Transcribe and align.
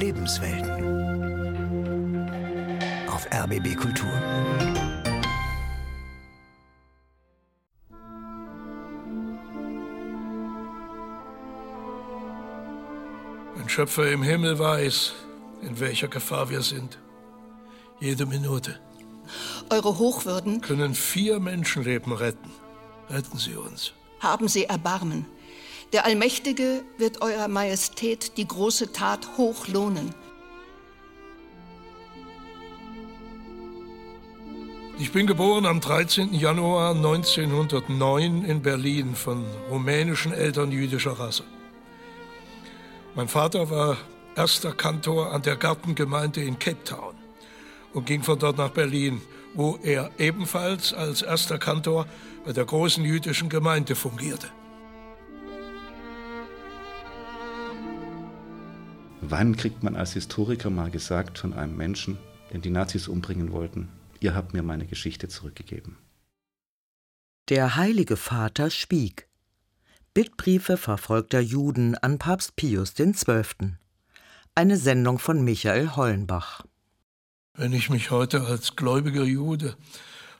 Lebenswelten. 0.00 0.70
Auf 3.10 3.26
RBB 3.30 3.76
Kultur. 3.76 4.10
Ein 13.58 13.68
Schöpfer 13.68 14.10
im 14.10 14.22
Himmel 14.22 14.58
weiß, 14.58 15.12
in 15.60 15.78
welcher 15.78 16.08
Gefahr 16.08 16.48
wir 16.48 16.62
sind. 16.62 16.98
Jede 18.00 18.24
Minute. 18.24 18.80
Eure 19.68 19.98
Hochwürden 19.98 20.62
können 20.62 20.94
vier 20.94 21.40
Menschenleben 21.40 22.14
retten. 22.14 22.50
Retten 23.10 23.36
Sie 23.36 23.54
uns. 23.54 23.92
Haben 24.20 24.48
Sie 24.48 24.64
Erbarmen. 24.64 25.26
Der 25.92 26.04
Allmächtige 26.04 26.84
wird 26.98 27.20
Eurer 27.20 27.48
Majestät 27.48 28.36
die 28.36 28.46
große 28.46 28.92
Tat 28.92 29.36
hoch 29.36 29.66
lohnen. 29.66 30.14
Ich 35.00 35.10
bin 35.10 35.26
geboren 35.26 35.66
am 35.66 35.80
13. 35.80 36.32
Januar 36.32 36.94
1909 36.94 38.44
in 38.44 38.62
Berlin 38.62 39.16
von 39.16 39.44
rumänischen 39.68 40.32
Eltern 40.32 40.70
jüdischer 40.70 41.18
Rasse. 41.18 41.42
Mein 43.16 43.26
Vater 43.26 43.68
war 43.70 43.96
erster 44.36 44.72
Kantor 44.72 45.32
an 45.32 45.42
der 45.42 45.56
Gartengemeinde 45.56 46.40
in 46.40 46.56
Cape 46.60 46.84
Town 46.84 47.14
und 47.94 48.06
ging 48.06 48.22
von 48.22 48.38
dort 48.38 48.58
nach 48.58 48.70
Berlin, 48.70 49.22
wo 49.54 49.76
er 49.82 50.12
ebenfalls 50.18 50.94
als 50.94 51.22
erster 51.22 51.58
Kantor 51.58 52.06
bei 52.44 52.52
der 52.52 52.64
großen 52.64 53.04
jüdischen 53.04 53.48
Gemeinde 53.48 53.96
fungierte. 53.96 54.52
Wann 59.22 59.56
kriegt 59.56 59.82
man 59.82 59.96
als 59.96 60.14
Historiker 60.14 60.70
mal 60.70 60.90
gesagt 60.90 61.38
von 61.38 61.52
einem 61.52 61.76
Menschen, 61.76 62.18
den 62.52 62.62
die 62.62 62.70
Nazis 62.70 63.06
umbringen 63.06 63.52
wollten, 63.52 63.88
ihr 64.20 64.34
habt 64.34 64.54
mir 64.54 64.62
meine 64.62 64.86
Geschichte 64.86 65.28
zurückgegeben? 65.28 65.98
Der 67.50 67.76
Heilige 67.76 68.16
Vater 68.16 68.70
schwieg. 68.70 69.28
Bittbriefe 70.14 70.76
verfolgter 70.76 71.40
Juden 71.40 71.96
an 71.96 72.18
Papst 72.18 72.56
Pius 72.56 72.94
XII. 72.94 73.76
Eine 74.54 74.76
Sendung 74.76 75.18
von 75.18 75.44
Michael 75.44 75.96
Hollenbach. 75.96 76.64
Wenn 77.54 77.72
ich 77.72 77.90
mich 77.90 78.10
heute 78.10 78.42
als 78.42 78.74
gläubiger 78.74 79.24
Jude 79.24 79.76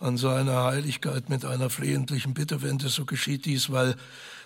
an 0.00 0.16
seine 0.16 0.64
Heiligkeit 0.64 1.28
mit 1.28 1.44
einer 1.44 1.68
flehentlichen 1.68 2.33
Bitte 2.33 2.62
wende, 2.62 2.88
so 2.88 3.05
geschieht 3.05 3.44
dies, 3.44 3.70
weil 3.70 3.94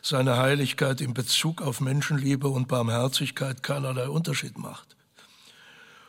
seine 0.04 0.36
Heiligkeit 0.36 1.00
in 1.00 1.14
Bezug 1.14 1.62
auf 1.62 1.80
Menschenliebe 1.80 2.48
und 2.48 2.68
Barmherzigkeit 2.68 3.62
keinerlei 3.62 4.08
Unterschied 4.08 4.58
macht. 4.58 4.96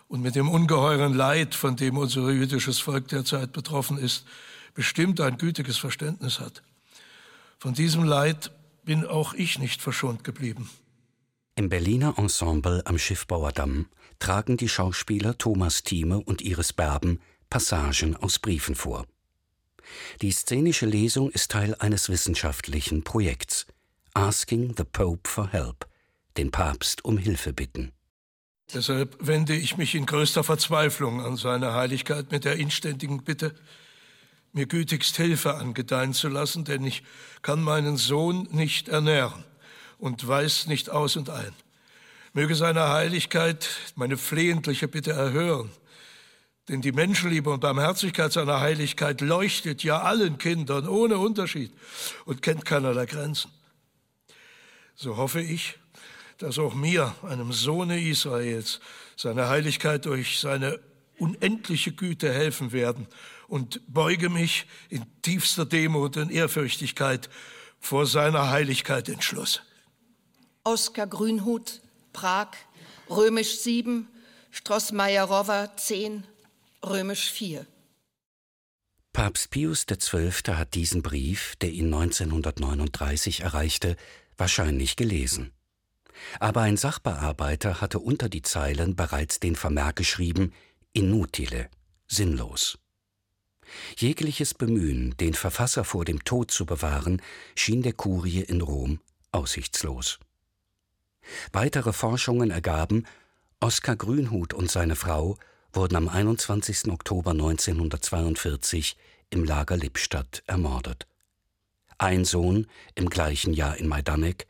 Und 0.09 0.21
mit 0.21 0.35
dem 0.35 0.49
ungeheuren 0.49 1.13
Leid, 1.13 1.55
von 1.55 1.77
dem 1.77 1.97
unser 1.97 2.29
jüdisches 2.29 2.79
Volk 2.79 3.07
derzeit 3.07 3.53
betroffen 3.53 3.97
ist, 3.97 4.25
bestimmt 4.73 5.21
ein 5.21 5.37
gütiges 5.37 5.77
Verständnis 5.77 6.41
hat. 6.41 6.61
Von 7.57 7.73
diesem 7.73 8.03
Leid 8.03 8.51
bin 8.83 9.05
auch 9.05 9.33
ich 9.33 9.59
nicht 9.59 9.81
verschont 9.81 10.25
geblieben. 10.25 10.69
Im 11.55 11.69
Berliner 11.69 12.15
Ensemble 12.17 12.81
am 12.85 12.97
Schiffbauerdamm 12.97 13.87
tragen 14.19 14.57
die 14.57 14.69
Schauspieler 14.69 15.37
Thomas 15.37 15.83
Thieme 15.83 16.19
und 16.19 16.41
Iris 16.41 16.73
Berben 16.73 17.21
Passagen 17.49 18.17
aus 18.17 18.39
Briefen 18.39 18.75
vor. 18.75 19.05
Die 20.21 20.31
szenische 20.31 20.85
Lesung 20.85 21.29
ist 21.31 21.51
Teil 21.51 21.75
eines 21.75 22.09
wissenschaftlichen 22.09 23.03
Projekts 23.03 23.67
Asking 24.15 24.73
the 24.77 24.85
Pope 24.85 25.29
for 25.29 25.47
Help, 25.51 25.85
den 26.37 26.49
Papst 26.49 27.03
um 27.03 27.17
Hilfe 27.17 27.53
bitten. 27.53 27.91
Deshalb 28.73 29.15
wende 29.19 29.55
ich 29.55 29.77
mich 29.77 29.93
in 29.93 30.05
größter 30.05 30.43
Verzweiflung 30.43 31.21
an 31.21 31.35
seine 31.35 31.73
Heiligkeit 31.73 32.31
mit 32.31 32.45
der 32.45 32.55
inständigen 32.55 33.23
Bitte, 33.23 33.53
mir 34.53 34.65
gütigst 34.65 35.17
Hilfe 35.17 35.55
angedeihen 35.55 36.13
zu 36.13 36.29
lassen, 36.29 36.63
denn 36.63 36.83
ich 36.85 37.03
kann 37.41 37.61
meinen 37.61 37.97
Sohn 37.97 38.47
nicht 38.51 38.87
ernähren 38.87 39.43
und 39.99 40.25
weiß 40.25 40.67
nicht 40.67 40.89
aus 40.89 41.17
und 41.17 41.29
ein. 41.29 41.53
Möge 42.33 42.55
seine 42.55 42.89
Heiligkeit 42.89 43.67
meine 43.95 44.17
flehentliche 44.17 44.87
Bitte 44.87 45.11
erhören 45.11 45.69
denn 46.69 46.81
die 46.81 46.91
Menschenliebe 46.91 47.51
und 47.51 47.59
Barmherzigkeit 47.59 48.33
seiner 48.33 48.59
Heiligkeit 48.59 49.21
leuchtet 49.21 49.83
ja 49.83 50.01
allen 50.01 50.37
Kindern 50.37 50.87
ohne 50.87 51.19
Unterschied 51.19 51.71
und 52.25 52.41
kennt 52.41 52.65
keinerlei 52.65 53.05
Grenzen. 53.05 53.51
So 54.95 55.17
hoffe 55.17 55.41
ich, 55.41 55.77
dass 56.37 56.57
auch 56.57 56.73
mir, 56.73 57.13
einem 57.23 57.51
Sohne 57.51 58.01
Israels, 58.01 58.79
seine 59.17 59.49
Heiligkeit 59.49 60.05
durch 60.05 60.39
seine 60.39 60.79
unendliche 61.17 61.91
Güte 61.91 62.33
helfen 62.33 62.71
werden 62.71 63.07
und 63.47 63.81
beuge 63.87 64.29
mich 64.29 64.65
in 64.89 65.05
tiefster 65.21 65.65
Demut 65.65 66.17
und 66.17 66.31
Ehrfürchtigkeit 66.31 67.29
vor 67.79 68.05
seiner 68.05 68.49
Heiligkeit 68.49 69.09
in 69.09 69.21
Schluss. 69.21 69.61
Oskar 70.63 71.07
Grünhut, 71.07 71.81
Prag, 72.11 72.51
Römisch 73.09 73.59
7, 73.59 74.07
Strossmajerowa 74.51 75.75
10, 75.77 76.23
Römisch 76.83 77.31
4. 77.31 77.67
Papst 79.13 79.49
Pius 79.51 79.85
XII. 79.85 80.31
hat 80.55 80.73
diesen 80.73 81.01
Brief, 81.01 81.55
der 81.57 81.69
ihn 81.69 81.93
1939 81.93 83.41
erreichte, 83.41 83.95
wahrscheinlich 84.37 84.95
gelesen. 84.95 85.51
Aber 86.39 86.61
ein 86.61 86.77
Sachbearbeiter 86.77 87.81
hatte 87.81 87.99
unter 87.99 88.29
die 88.29 88.41
Zeilen 88.41 88.95
bereits 88.95 89.39
den 89.39 89.55
Vermerk 89.55 89.97
geschrieben 89.97 90.53
inutile, 90.93 91.69
sinnlos. 92.07 92.77
Jegliches 93.97 94.53
Bemühen, 94.53 95.15
den 95.17 95.33
Verfasser 95.33 95.83
vor 95.83 96.05
dem 96.05 96.23
Tod 96.23 96.51
zu 96.51 96.65
bewahren, 96.65 97.21
schien 97.55 97.81
der 97.81 97.93
Kurie 97.93 98.41
in 98.41 98.61
Rom 98.61 98.99
aussichtslos. 99.31 100.19
Weitere 101.51 101.91
Forschungen 101.91 102.51
ergaben, 102.51 103.05
Oskar 103.59 103.95
Grünhut 103.95 104.53
und 104.53 104.71
seine 104.71 104.95
Frau 104.95 105.37
wurden 105.73 105.95
am 105.95 106.07
21. 106.07 106.89
Oktober 106.89 107.31
1942 107.31 108.95
im 109.29 109.43
Lager 109.43 109.75
Lippstadt 109.75 110.43
ermordet. 110.47 111.07
Ein 111.97 112.25
Sohn 112.25 112.67
im 112.95 113.09
gleichen 113.09 113.53
Jahr 113.53 113.77
in 113.77 113.87
Majdanek, 113.87 114.47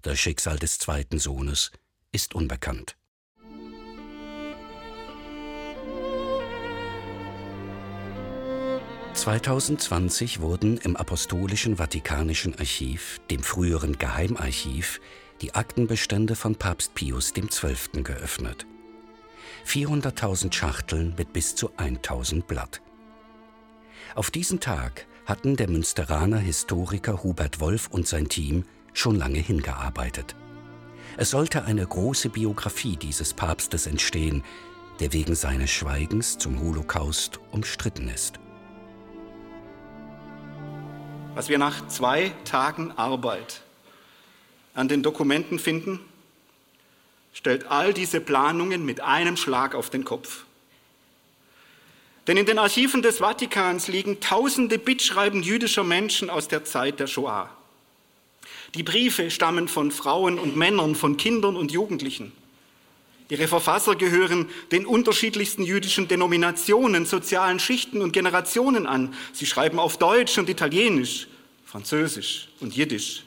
das 0.00 0.18
Schicksal 0.18 0.58
des 0.58 0.78
zweiten 0.78 1.18
Sohnes 1.18 1.70
ist 2.10 2.34
unbekannt. 2.34 2.96
(2020) 9.12 10.40
wurden 10.40 10.78
im 10.78 10.96
Apostolischen 10.96 11.76
Vatikanischen 11.76 12.58
Archiv, 12.58 13.20
dem 13.30 13.42
früheren 13.42 13.98
Geheimarchiv, 13.98 15.00
die 15.42 15.54
Aktenbestände 15.54 16.34
von 16.34 16.56
Papst 16.56 16.94
Pius 16.94 17.34
XII. 17.34 18.02
geöffnet. 18.04 18.66
400.000 19.66 20.52
Schachteln 20.52 21.14
mit 21.18 21.34
bis 21.34 21.54
zu 21.56 21.70
1000 21.76 22.46
Blatt. 22.46 22.80
Auf 24.14 24.30
diesen 24.30 24.60
Tag 24.60 25.06
hatten 25.26 25.56
der 25.56 25.68
Münsteraner 25.68 26.38
Historiker 26.38 27.24
Hubert 27.24 27.60
Wolf 27.60 27.88
und 27.90 28.06
sein 28.06 28.28
Team 28.28 28.64
schon 28.94 29.16
lange 29.16 29.40
hingearbeitet. 29.40 30.36
Es 31.16 31.30
sollte 31.30 31.64
eine 31.64 31.84
große 31.84 32.28
Biografie 32.28 32.96
dieses 32.96 33.34
Papstes 33.34 33.86
entstehen, 33.86 34.44
der 35.00 35.12
wegen 35.12 35.34
seines 35.34 35.70
Schweigens 35.70 36.38
zum 36.38 36.60
Holocaust 36.60 37.40
umstritten 37.50 38.08
ist. 38.08 38.38
Was 41.34 41.48
wir 41.48 41.58
nach 41.58 41.88
zwei 41.88 42.32
Tagen 42.44 42.92
Arbeit 42.92 43.62
an 44.74 44.88
den 44.88 45.02
Dokumenten 45.02 45.58
finden, 45.58 46.00
stellt 47.32 47.70
all 47.70 47.92
diese 47.92 48.20
Planungen 48.20 48.84
mit 48.86 49.00
einem 49.00 49.36
Schlag 49.36 49.74
auf 49.74 49.90
den 49.90 50.04
Kopf. 50.04 50.44
Denn 52.26 52.36
in 52.36 52.46
den 52.46 52.58
Archiven 52.58 53.02
des 53.02 53.18
Vatikans 53.18 53.86
liegen 53.86 54.20
tausende 54.20 54.78
Bittschreiben 54.78 55.42
jüdischer 55.42 55.84
Menschen 55.84 56.28
aus 56.28 56.48
der 56.48 56.64
Zeit 56.64 56.98
der 56.98 57.06
Shoah. 57.06 57.50
Die 58.74 58.82
Briefe 58.82 59.30
stammen 59.30 59.68
von 59.68 59.92
Frauen 59.92 60.38
und 60.38 60.56
Männern, 60.56 60.96
von 60.96 61.16
Kindern 61.16 61.56
und 61.56 61.70
Jugendlichen. 61.70 62.32
Ihre 63.28 63.48
Verfasser 63.48 63.96
gehören 63.96 64.48
den 64.70 64.86
unterschiedlichsten 64.86 65.62
jüdischen 65.62 66.08
Denominationen, 66.08 67.06
sozialen 67.06 67.58
Schichten 67.58 68.02
und 68.02 68.12
Generationen 68.12 68.86
an. 68.86 69.14
Sie 69.32 69.46
schreiben 69.46 69.78
auf 69.78 69.96
Deutsch 69.98 70.38
und 70.38 70.48
Italienisch, 70.48 71.26
Französisch 71.64 72.48
und 72.60 72.76
Jiddisch 72.76 73.24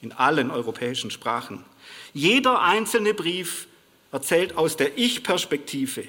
in 0.00 0.12
allen 0.12 0.50
europäischen 0.50 1.10
Sprachen. 1.10 1.64
Jeder 2.14 2.62
einzelne 2.62 3.12
Brief 3.12 3.66
erzählt 4.12 4.56
aus 4.56 4.76
der 4.76 4.96
Ich-Perspektive 4.96 6.04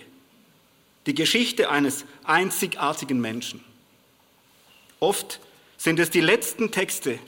die 1.07 1.15
Geschichte 1.15 1.69
eines 1.69 2.06
einzigartigen 2.24 3.19
Menschen. 3.19 3.63
Oft 5.00 5.39
sind 5.77 6.00
es 6.00 6.09
die 6.09 6.21
letzten 6.21 6.71
Texte, 6.71 7.19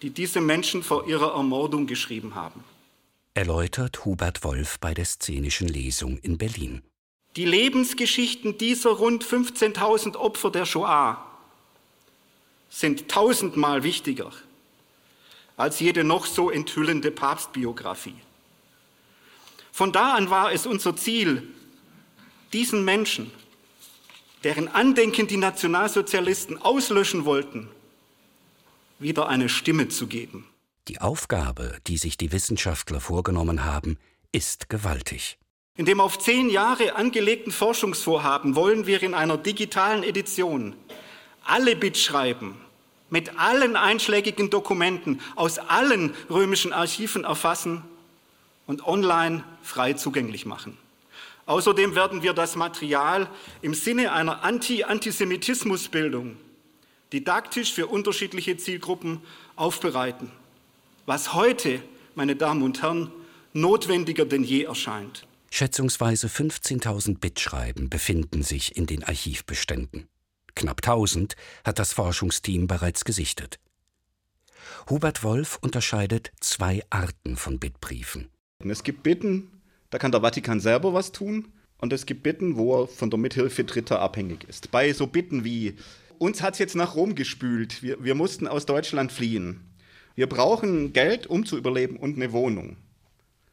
die 0.00 0.10
diese 0.10 0.40
Menschen 0.40 0.82
vor 0.82 1.06
ihrer 1.06 1.34
Ermordung 1.34 1.86
geschrieben 1.86 2.34
haben. 2.34 2.64
erläutert 3.34 4.04
Hubert 4.04 4.44
Wolf 4.44 4.78
bei 4.78 4.92
der 4.92 5.04
Szenischen 5.04 5.68
Lesung 5.68 6.18
in 6.18 6.36
Berlin. 6.36 6.82
Die 7.36 7.46
Lebensgeschichten 7.46 8.58
dieser 8.58 8.90
rund 8.90 9.24
15.000 9.24 10.16
Opfer 10.16 10.50
der 10.50 10.66
Shoah 10.66 11.24
sind 12.68 13.08
tausendmal 13.08 13.84
wichtiger 13.84 14.32
als 15.56 15.80
jede 15.80 16.04
noch 16.04 16.26
so 16.26 16.50
enthüllende 16.50 17.10
Papstbiografie. 17.10 18.16
Von 19.70 19.92
da 19.92 20.14
an 20.14 20.28
war 20.28 20.52
es 20.52 20.66
unser 20.66 20.96
Ziel, 20.96 21.48
diesen 22.52 22.84
Menschen, 22.84 23.30
deren 24.44 24.68
Andenken 24.68 25.26
die 25.26 25.36
Nationalsozialisten 25.36 26.60
auslöschen 26.60 27.24
wollten, 27.24 27.68
wieder 28.98 29.28
eine 29.28 29.48
Stimme 29.48 29.88
zu 29.88 30.06
geben. 30.06 30.46
Die 30.88 31.00
Aufgabe, 31.00 31.78
die 31.86 31.96
sich 31.96 32.16
die 32.16 32.32
Wissenschaftler 32.32 33.00
vorgenommen 33.00 33.64
haben, 33.64 33.98
ist 34.32 34.68
gewaltig. 34.68 35.38
In 35.76 35.86
dem 35.86 36.00
auf 36.00 36.18
zehn 36.18 36.50
Jahre 36.50 36.96
angelegten 36.96 37.52
Forschungsvorhaben 37.52 38.56
wollen 38.56 38.86
wir 38.86 39.02
in 39.02 39.14
einer 39.14 39.38
digitalen 39.38 40.02
Edition 40.02 40.74
alle 41.44 41.76
Bitschreiben 41.76 42.54
mit 43.10 43.38
allen 43.38 43.76
einschlägigen 43.76 44.50
Dokumenten 44.50 45.20
aus 45.36 45.58
allen 45.58 46.14
römischen 46.30 46.72
Archiven 46.72 47.24
erfassen 47.24 47.82
und 48.66 48.86
online 48.86 49.44
frei 49.62 49.92
zugänglich 49.92 50.46
machen. 50.46 50.78
Außerdem 51.52 51.94
werden 51.94 52.22
wir 52.22 52.32
das 52.32 52.56
Material 52.56 53.28
im 53.60 53.74
Sinne 53.74 54.12
einer 54.12 54.42
Anti-Antisemitismusbildung 54.42 56.38
didaktisch 57.12 57.74
für 57.74 57.88
unterschiedliche 57.88 58.56
Zielgruppen 58.56 59.20
aufbereiten, 59.54 60.32
was 61.04 61.34
heute, 61.34 61.82
meine 62.14 62.36
Damen 62.36 62.62
und 62.62 62.80
Herren, 62.80 63.12
notwendiger 63.52 64.24
denn 64.24 64.44
je 64.44 64.62
erscheint. 64.62 65.26
Schätzungsweise 65.50 66.28
15.000 66.28 67.18
Bitschreiben 67.18 67.90
befinden 67.90 68.42
sich 68.42 68.74
in 68.74 68.86
den 68.86 69.04
Archivbeständen. 69.04 70.08
Knapp 70.54 70.78
1000 70.78 71.36
hat 71.66 71.78
das 71.78 71.92
Forschungsteam 71.92 72.66
bereits 72.66 73.04
gesichtet. 73.04 73.58
Hubert 74.88 75.22
Wolf 75.22 75.58
unterscheidet 75.60 76.32
zwei 76.40 76.80
Arten 76.88 77.36
von 77.36 77.58
Bittbriefen. 77.58 78.30
Es 78.60 78.84
gibt 78.84 79.02
Bitten, 79.02 79.51
da 79.92 79.98
kann 79.98 80.10
der 80.10 80.22
Vatikan 80.22 80.58
selber 80.58 80.94
was 80.94 81.12
tun. 81.12 81.52
Und 81.76 81.92
es 81.92 82.06
gibt 82.06 82.22
Bitten, 82.22 82.56
wo 82.56 82.82
er 82.82 82.88
von 82.88 83.10
der 83.10 83.18
Mithilfe 83.18 83.64
Dritter 83.64 84.00
abhängig 84.00 84.44
ist. 84.48 84.70
Bei 84.70 84.92
so 84.92 85.06
Bitten 85.06 85.44
wie, 85.44 85.74
uns 86.18 86.40
hat 86.40 86.54
es 86.54 86.60
jetzt 86.60 86.76
nach 86.76 86.94
Rom 86.94 87.14
gespült, 87.14 87.82
wir, 87.82 88.02
wir 88.02 88.14
mussten 88.14 88.46
aus 88.46 88.64
Deutschland 88.64 89.12
fliehen. 89.12 89.60
Wir 90.14 90.28
brauchen 90.28 90.92
Geld, 90.92 91.26
um 91.26 91.44
zu 91.44 91.58
überleben 91.58 91.96
und 91.96 92.16
eine 92.16 92.32
Wohnung. 92.32 92.76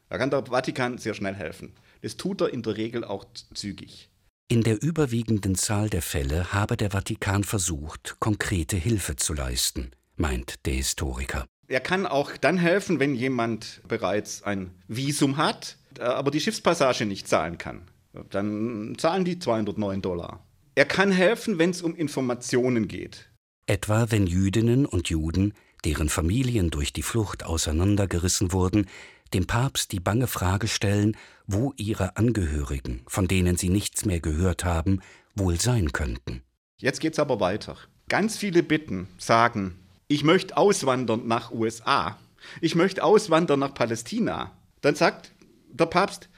Da 0.08 0.16
kann 0.16 0.30
der 0.30 0.46
Vatikan 0.46 0.96
sehr 0.96 1.14
schnell 1.14 1.34
helfen. 1.34 1.72
Das 2.00 2.16
tut 2.16 2.40
er 2.40 2.54
in 2.54 2.62
der 2.62 2.76
Regel 2.76 3.04
auch 3.04 3.26
zügig. 3.52 4.08
In 4.48 4.62
der 4.62 4.82
überwiegenden 4.82 5.56
Zahl 5.56 5.90
der 5.90 6.02
Fälle 6.02 6.52
habe 6.52 6.76
der 6.76 6.92
Vatikan 6.92 7.44
versucht, 7.44 8.16
konkrete 8.18 8.76
Hilfe 8.76 9.16
zu 9.16 9.34
leisten, 9.34 9.90
meint 10.16 10.64
der 10.66 10.74
Historiker. 10.74 11.44
Er 11.68 11.80
kann 11.80 12.06
auch 12.06 12.36
dann 12.36 12.56
helfen, 12.56 12.98
wenn 12.98 13.14
jemand 13.14 13.82
bereits 13.86 14.42
ein 14.42 14.70
Visum 14.88 15.36
hat, 15.36 15.76
aber 15.98 16.30
die 16.30 16.40
Schiffspassage 16.40 17.06
nicht 17.06 17.26
zahlen 17.26 17.58
kann. 17.58 17.82
Dann 18.30 18.94
zahlen 18.98 19.24
die 19.24 19.38
209 19.38 20.02
Dollar. 20.02 20.44
Er 20.74 20.84
kann 20.84 21.12
helfen, 21.12 21.58
wenn 21.58 21.70
es 21.70 21.82
um 21.82 21.94
Informationen 21.94 22.88
geht. 22.88 23.30
Etwa 23.66 24.10
wenn 24.10 24.26
Jüdinnen 24.26 24.86
und 24.86 25.10
Juden, 25.10 25.54
deren 25.84 26.08
Familien 26.08 26.70
durch 26.70 26.92
die 26.92 27.02
Flucht 27.02 27.44
auseinandergerissen 27.44 28.52
wurden, 28.52 28.86
dem 29.32 29.46
Papst 29.46 29.92
die 29.92 30.00
bange 30.00 30.26
Frage 30.26 30.68
stellen, 30.68 31.16
wo 31.46 31.72
ihre 31.76 32.16
Angehörigen, 32.16 33.02
von 33.06 33.28
denen 33.28 33.56
sie 33.56 33.68
nichts 33.68 34.04
mehr 34.04 34.20
gehört 34.20 34.64
haben, 34.64 35.00
wohl 35.34 35.60
sein 35.60 35.92
könnten. 35.92 36.42
Jetzt 36.78 37.00
geht's 37.00 37.18
aber 37.18 37.40
weiter. 37.40 37.76
Ganz 38.08 38.36
viele 38.36 38.62
Bitten 38.62 39.06
sagen, 39.18 39.76
ich 40.08 40.24
möchte 40.24 40.56
auswandern 40.56 41.28
nach 41.28 41.52
USA. 41.52 42.18
Ich 42.60 42.74
möchte 42.74 43.04
auswandern 43.04 43.60
nach 43.60 43.74
Palästina. 43.74 44.50
Dann 44.80 44.96
sagt 44.96 45.30
der 45.72 45.86
Papst, 45.86 46.28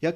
ja, 0.00 0.12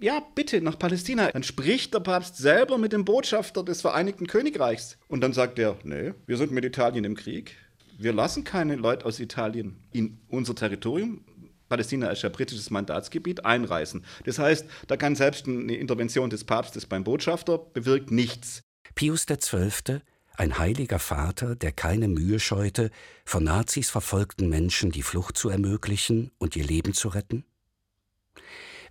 ja, 0.00 0.22
bitte 0.34 0.60
nach 0.60 0.78
Palästina. 0.78 1.30
Dann 1.32 1.42
spricht 1.42 1.94
der 1.94 2.00
Papst 2.00 2.36
selber 2.36 2.78
mit 2.78 2.92
dem 2.92 3.04
Botschafter 3.04 3.64
des 3.64 3.80
Vereinigten 3.80 4.26
Königreichs. 4.26 4.98
Und 5.08 5.20
dann 5.20 5.32
sagt 5.32 5.58
er, 5.58 5.76
nee, 5.82 6.12
wir 6.26 6.36
sind 6.36 6.52
mit 6.52 6.64
Italien 6.64 7.04
im 7.04 7.16
Krieg. 7.16 7.56
Wir 7.98 8.12
lassen 8.12 8.44
keine 8.44 8.76
Leute 8.76 9.04
aus 9.04 9.20
Italien 9.20 9.76
in 9.92 10.18
unser 10.28 10.54
Territorium. 10.54 11.24
Palästina 11.68 12.08
ist 12.10 12.22
ja 12.22 12.28
britisches 12.28 12.70
Mandatsgebiet, 12.70 13.44
einreisen. 13.44 14.04
Das 14.24 14.38
heißt, 14.38 14.66
da 14.86 14.96
kann 14.96 15.16
selbst 15.16 15.48
eine 15.48 15.74
Intervention 15.74 16.30
des 16.30 16.44
Papstes 16.44 16.86
beim 16.86 17.04
Botschafter 17.04 17.58
bewirkt 17.58 18.10
nichts. 18.10 18.62
Pius 18.94 19.26
XII., 19.26 20.00
ein 20.36 20.58
heiliger 20.58 20.98
Vater, 20.98 21.54
der 21.54 21.70
keine 21.70 22.08
Mühe 22.08 22.40
scheute, 22.40 22.90
von 23.24 23.44
Nazis 23.44 23.90
verfolgten 23.90 24.48
Menschen 24.48 24.90
die 24.90 25.02
Flucht 25.02 25.38
zu 25.38 25.48
ermöglichen 25.48 26.32
und 26.38 26.56
ihr 26.56 26.64
Leben 26.64 26.92
zu 26.92 27.08
retten? 27.08 27.44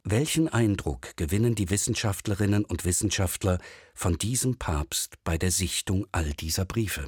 Welchen 0.05 0.49
Eindruck 0.49 1.15
gewinnen 1.15 1.55
die 1.55 1.69
Wissenschaftlerinnen 1.69 2.65
und 2.65 2.83
Wissenschaftler 2.83 3.59
von 3.93 4.17
diesem 4.17 4.57
Papst 4.57 5.15
bei 5.23 5.37
der 5.37 5.49
Sichtung 5.49 6.07
all 6.11 6.33
dieser 6.33 6.65
Briefe? 6.65 7.07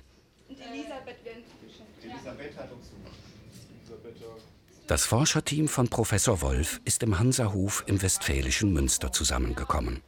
Das 4.88 5.06
Forscherteam 5.06 5.68
von 5.68 5.90
Professor 5.90 6.42
Wolf 6.42 6.80
ist 6.86 7.04
im 7.04 7.20
Hansahof 7.20 7.84
im 7.86 8.02
westfälischen 8.02 8.72
Münster 8.72 9.12
zusammengekommen. 9.12 10.02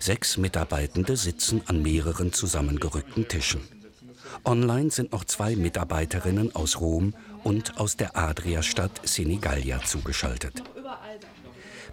Sechs 0.00 0.38
Mitarbeitende 0.38 1.14
sitzen 1.14 1.60
an 1.66 1.82
mehreren 1.82 2.32
zusammengerückten 2.32 3.28
Tischen. 3.28 3.60
Online 4.46 4.90
sind 4.90 5.12
noch 5.12 5.24
zwei 5.24 5.56
Mitarbeiterinnen 5.56 6.54
aus 6.54 6.80
Rom 6.80 7.14
und 7.44 7.78
aus 7.78 7.98
der 7.98 8.16
Adria-Stadt 8.16 9.06
Senigallia 9.06 9.82
zugeschaltet. 9.84 10.62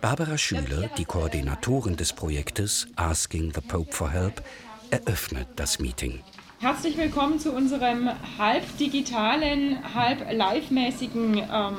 Barbara 0.06 0.38
Schüler, 0.38 0.88
die 1.00 1.06
Koordinatorin 1.06 1.96
des 1.96 2.14
Projektes 2.14 2.86
Asking 2.96 3.52
the 3.56 3.60
Pope 3.60 3.92
for 3.92 4.12
Help, 4.12 4.44
eröffnet 4.92 5.48
das 5.56 5.80
Meeting. 5.80 6.20
Herzlich 6.60 6.96
willkommen 6.96 7.40
zu 7.40 7.52
unserem 7.52 8.12
halb 8.38 8.78
digitalen, 8.78 9.80
halb 9.96 10.32
live-mäßigen 10.32 11.38
ähm, 11.52 11.76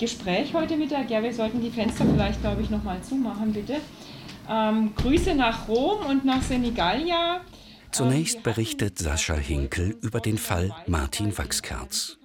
Gespräch 0.00 0.54
heute 0.54 0.78
Mittag. 0.78 1.10
Ja, 1.10 1.22
wir 1.22 1.34
sollten 1.34 1.60
die 1.60 1.68
Fenster 1.68 2.06
vielleicht, 2.06 2.40
glaube 2.40 2.62
ich, 2.62 2.70
nochmal 2.70 3.02
zumachen, 3.02 3.52
bitte. 3.52 3.76
Ähm, 4.48 4.94
Grüße 4.94 5.34
nach 5.34 5.68
Rom 5.68 6.06
und 6.06 6.24
nach 6.24 6.40
Senigallia. 6.40 7.42
Zunächst 7.90 8.36
ähm, 8.36 8.42
berichtet 8.42 8.98
Sascha 8.98 9.34
Hinkel 9.34 9.98
über 10.00 10.20
den 10.20 10.38
Fall 10.38 10.74
Martin 10.86 11.36
Wachskerz. 11.36 12.16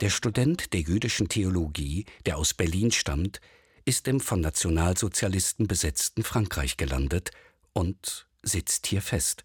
Der 0.00 0.10
Student 0.10 0.72
der 0.72 0.80
jüdischen 0.80 1.28
Theologie, 1.28 2.06
der 2.26 2.38
aus 2.38 2.54
Berlin 2.54 2.90
stammt, 2.90 3.40
ist 3.84 4.08
im 4.08 4.20
von 4.20 4.40
Nationalsozialisten 4.40 5.66
besetzten 5.66 6.22
Frankreich 6.22 6.76
gelandet 6.76 7.30
und 7.72 8.26
sitzt 8.42 8.86
hier 8.86 9.02
fest. 9.02 9.44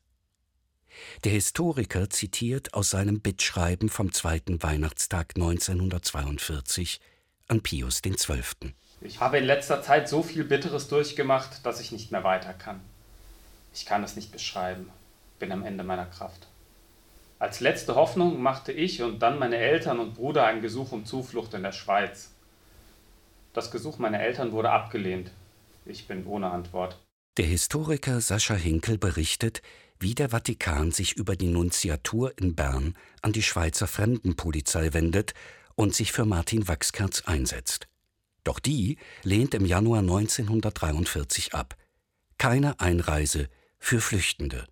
Der 1.24 1.32
Historiker 1.32 2.10
zitiert 2.10 2.74
aus 2.74 2.90
seinem 2.90 3.22
Bittschreiben 3.22 3.90
vom 3.90 4.12
zweiten 4.12 4.62
Weihnachtstag 4.64 5.34
1942 5.36 7.00
an 7.48 7.62
Pius 7.62 8.02
XII. 8.02 8.74
Ich 9.02 9.20
habe 9.20 9.38
in 9.38 9.46
letzter 9.46 9.82
Zeit 9.82 10.10
so 10.10 10.24
viel 10.24 10.44
Bitteres 10.44 10.88
durchgemacht, 10.88 11.66
dass 11.66 11.80
ich 11.80 11.92
nicht 11.92 12.12
mehr 12.12 12.24
weiter 12.24 12.54
kann. 12.54 12.82
Ich 13.74 13.86
kann 13.86 14.04
es 14.04 14.16
nicht 14.16 14.32
beschreiben, 14.32 14.90
bin 15.40 15.52
am 15.52 15.66
Ende 15.66 15.84
meiner 15.84 16.06
Kraft. 16.06 16.48
Als 17.40 17.62
letzte 17.62 17.96
Hoffnung 17.96 18.42
machte 18.42 18.74
ich 18.74 19.02
und 19.02 19.20
dann 19.20 19.40
meine 19.40 19.56
Eltern 19.56 20.00
und 20.00 20.16
Bruder 20.16 20.46
ein 20.46 20.62
Gesuch 20.62 20.92
um 20.92 21.06
Zuflucht 21.06 21.54
in 21.54 21.64
der 21.64 21.72
Schweiz. 21.72 22.32
Das 23.54 23.72
Gesuch 23.72 23.98
meiner 23.98 24.20
Eltern 24.20 24.52
wurde 24.52 24.72
abgelehnt. 24.72 25.32
Ich 25.86 26.08
bin 26.08 26.26
ohne 26.26 26.52
Antwort. 26.52 27.00
Der 27.38 27.46
Historiker 27.46 28.22
Sascha 28.22 28.54
Hinkel 28.54 28.98
berichtet, 28.98 29.62
wie 30.00 30.16
der 30.16 30.30
Vatikan 30.30 30.92
sich 30.92 31.18
über 31.18 31.36
die 31.36 31.48
Nunziatur 31.48 32.38
in 32.38 32.56
Bern 32.56 32.96
an 33.22 33.34
die 33.34 33.44
Schweizer 33.44 33.88
Fremdenpolizei 33.88 34.94
wendet 34.94 35.34
und 35.76 35.96
sich 35.96 36.12
für 36.12 36.26
Martin 36.26 36.68
Wachskerz 36.68 37.24
einsetzt. 37.26 37.88
Doch 38.44 38.60
die 38.60 38.98
lehnt 39.24 39.54
im 39.54 39.66
Januar 39.66 40.00
1943 40.00 41.54
ab. 41.54 41.76
Keine 42.38 42.80
Einreise 42.80 43.50
für 43.78 44.00
Flüchtende. 44.00 44.66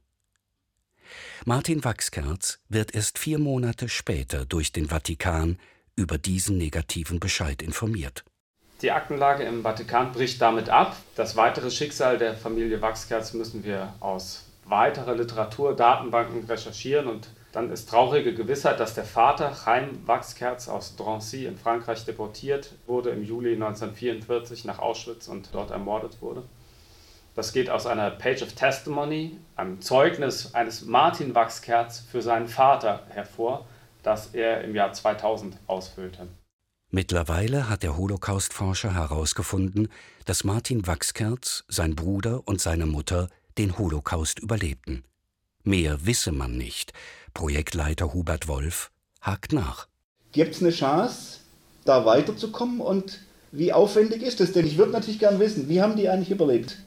Martin 1.46 1.84
Wachskerz 1.84 2.60
wird 2.70 2.94
erst 2.94 3.20
vier 3.20 3.40
Monate 3.40 3.90
später 3.90 4.46
durch 4.46 4.72
den 4.72 4.88
Vatikan 4.90 5.58
über 5.96 6.18
diesen 6.18 6.58
negativen 6.58 7.20
Bescheid 7.20 7.62
informiert. 7.62 8.24
Die 8.84 8.92
Aktenlage 8.92 9.44
im 9.44 9.64
Vatikan 9.64 10.12
bricht 10.12 10.40
damit 10.40 10.70
ab. 10.70 10.96
Das 11.16 11.36
weitere 11.36 11.72
Schicksal 11.72 12.20
der 12.20 12.36
Familie 12.36 12.80
Wachskerz 12.80 13.34
müssen 13.34 13.64
wir 13.64 13.94
aus 14.00 14.46
weiterer 14.66 15.16
Literatur, 15.16 15.76
Datenbanken 15.76 16.44
recherchieren 16.46 17.08
und 17.08 17.28
Dann 17.54 17.72
ist 17.72 17.90
traurige 17.90 18.36
Gewissheit, 18.36 18.80
dass 18.80 18.94
der 18.94 19.06
Vater 19.06 19.52
Chaim 19.52 20.06
Wachskerz 20.06 20.68
aus 20.68 20.96
Drancy 20.96 21.46
in 21.46 21.58
Frankreich 21.58 22.06
deportiert 22.06 22.74
wurde 22.86 23.10
im 23.10 23.24
Juli 23.24 23.54
1944 23.54 24.66
nach 24.66 24.78
Auschwitz 24.78 25.28
und 25.28 25.50
dort 25.54 25.72
ermordet 25.72 26.22
wurde. 26.22 26.44
Das 27.34 27.54
geht 27.54 27.72
aus 27.72 27.88
einer 27.88 28.12
Page 28.12 28.44
of 28.44 28.54
Testimony, 28.54 29.40
einem 29.56 29.82
Zeugnis 29.82 30.54
eines 30.54 30.86
Martin 30.86 31.34
Wachskerz 31.34 32.00
für 32.12 32.22
seinen 32.22 32.48
Vater 32.48 33.08
hervor, 33.10 33.66
das 34.04 34.36
er 34.36 34.62
im 34.64 34.76
Jahr 34.76 34.94
2000 34.94 35.58
ausfüllte. 35.66 36.28
Mittlerweile 36.98 37.70
hat 37.70 37.84
der 37.84 37.96
Holocaust-Forscher 37.96 38.96
herausgefunden, 38.96 39.90
dass 40.26 40.44
Martin 40.44 40.88
Wachskerz, 40.88 41.64
sein 41.68 41.96
Bruder 41.96 42.42
und 42.46 42.60
seine 42.60 42.88
Mutter 42.88 43.30
den 43.60 43.78
Holocaust 43.78 44.40
überlebten. 44.40 45.04
Mehr 45.64 46.08
wisse 46.08 46.32
man 46.32 46.58
nicht. 46.58 46.94
Projektleiter 47.36 48.16
Hubert 48.16 48.48
Wolf 48.48 48.90
hakt 49.22 49.54
nach. 49.54 49.88
Gibt 50.32 50.56
es 50.56 50.62
eine 50.62 50.72
Chance, 50.72 51.42
da 51.86 52.04
weiterzukommen 52.04 52.82
und 52.82 53.20
wie 53.52 53.74
aufwendig 53.74 54.24
ist 54.24 54.40
das? 54.40 54.54
Denn 54.54 54.66
ich 54.66 54.80
würde 54.80 54.94
natürlich 54.94 55.20
gern 55.20 55.40
wissen, 55.40 55.70
wie 55.70 55.84
haben 55.84 55.98
die 55.98 56.10
eigentlich 56.10 56.32
überlebt? 56.32 56.80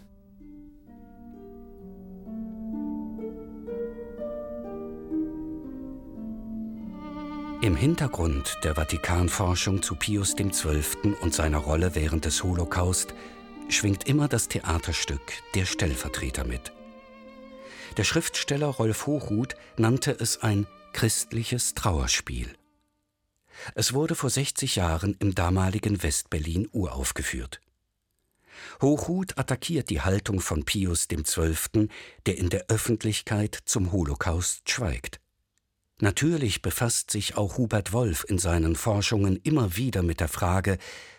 Im 7.70 7.76
Hintergrund 7.76 8.58
der 8.64 8.74
Vatikanforschung 8.74 9.80
zu 9.80 9.94
Pius 9.94 10.34
XII. 10.34 11.14
und 11.20 11.32
seiner 11.32 11.58
Rolle 11.58 11.94
während 11.94 12.24
des 12.24 12.42
Holocaust 12.42 13.14
schwingt 13.68 14.08
immer 14.08 14.26
das 14.26 14.48
Theaterstück 14.48 15.20
Der 15.54 15.66
Stellvertreter 15.66 16.44
mit. 16.44 16.72
Der 17.96 18.02
Schriftsteller 18.02 18.66
Rolf 18.66 19.06
Hochhuth 19.06 19.54
nannte 19.76 20.10
es 20.10 20.42
ein 20.42 20.66
christliches 20.92 21.74
Trauerspiel. 21.74 22.48
Es 23.76 23.92
wurde 23.92 24.16
vor 24.16 24.30
60 24.30 24.74
Jahren 24.74 25.14
im 25.20 25.36
damaligen 25.36 26.02
Westberlin 26.02 26.68
uraufgeführt. 26.72 27.60
Hochhuth 28.82 29.38
attackiert 29.38 29.90
die 29.90 30.00
Haltung 30.00 30.40
von 30.40 30.64
Pius 30.64 31.06
XII., 31.06 31.86
der 32.26 32.36
in 32.36 32.50
der 32.50 32.64
Öffentlichkeit 32.66 33.56
zum 33.64 33.92
Holocaust 33.92 34.68
schweigt. 34.68 35.19
Natürlich 36.02 36.62
befasst 36.62 37.10
sich 37.10 37.36
auch 37.36 37.58
Hubert 37.58 37.92
Wolf 37.92 38.24
in 38.26 38.38
seinen 38.38 38.74
Forschungen 38.74 39.36
immer 39.42 39.76
wieder 39.76 40.02
mit 40.02 40.20
der 40.20 40.28
Frage, 40.28 40.78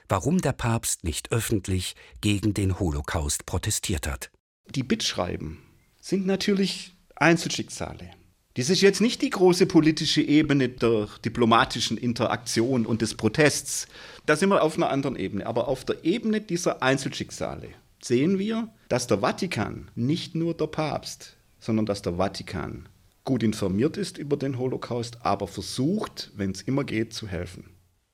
warum 0.10 0.42
der 0.42 0.54
Papst 0.54 1.04
nicht 1.04 1.32
öffentlich 1.32 1.96
gegen 2.20 2.56
den 2.56 2.80
Holocaust 2.80 3.46
protestiert 3.46 4.08
hat. 4.08 4.32
Die 4.68 4.82
Bittschreiben 4.82 5.60
sind 6.00 6.26
natürlich 6.26 6.96
Einzelschicksale. 7.16 8.10
Dies 8.58 8.72
ist 8.72 8.82
jetzt 8.82 9.02
nicht 9.02 9.22
die 9.22 9.30
große 9.30 9.68
politische 9.68 10.22
Ebene 10.22 10.68
der 10.68 11.08
diplomatischen 11.24 11.96
Interaktion 11.96 12.86
und 12.88 13.04
des 13.04 13.16
Protests. 13.16 13.88
Da 14.26 14.36
sind 14.36 14.50
wir 14.50 14.64
auf 14.64 14.76
einer 14.76 14.90
anderen 14.90 15.16
Ebene. 15.16 15.46
Aber 15.46 15.68
auf 15.68 15.86
der 15.86 16.04
Ebene 16.04 16.42
dieser 16.42 16.82
Einzelschicksale 16.82 17.70
sehen 18.02 18.40
wir, 18.40 18.68
dass 18.90 19.08
der 19.08 19.20
Vatikan, 19.20 19.92
nicht 19.96 20.34
nur 20.34 20.56
der 20.56 20.68
Papst, 20.68 21.38
sondern 21.60 21.86
dass 21.86 22.02
der 22.02 22.16
Vatikan 22.18 22.90
gut 23.24 23.44
informiert 23.44 23.98
ist 23.98 24.18
über 24.18 24.38
den 24.38 24.58
Holocaust, 24.58 25.24
aber 25.24 25.48
versucht, 25.48 26.32
wenn 26.36 26.52
es 26.52 26.62
immer 26.62 26.84
geht, 26.84 27.14
zu 27.14 27.28
helfen. 27.28 27.66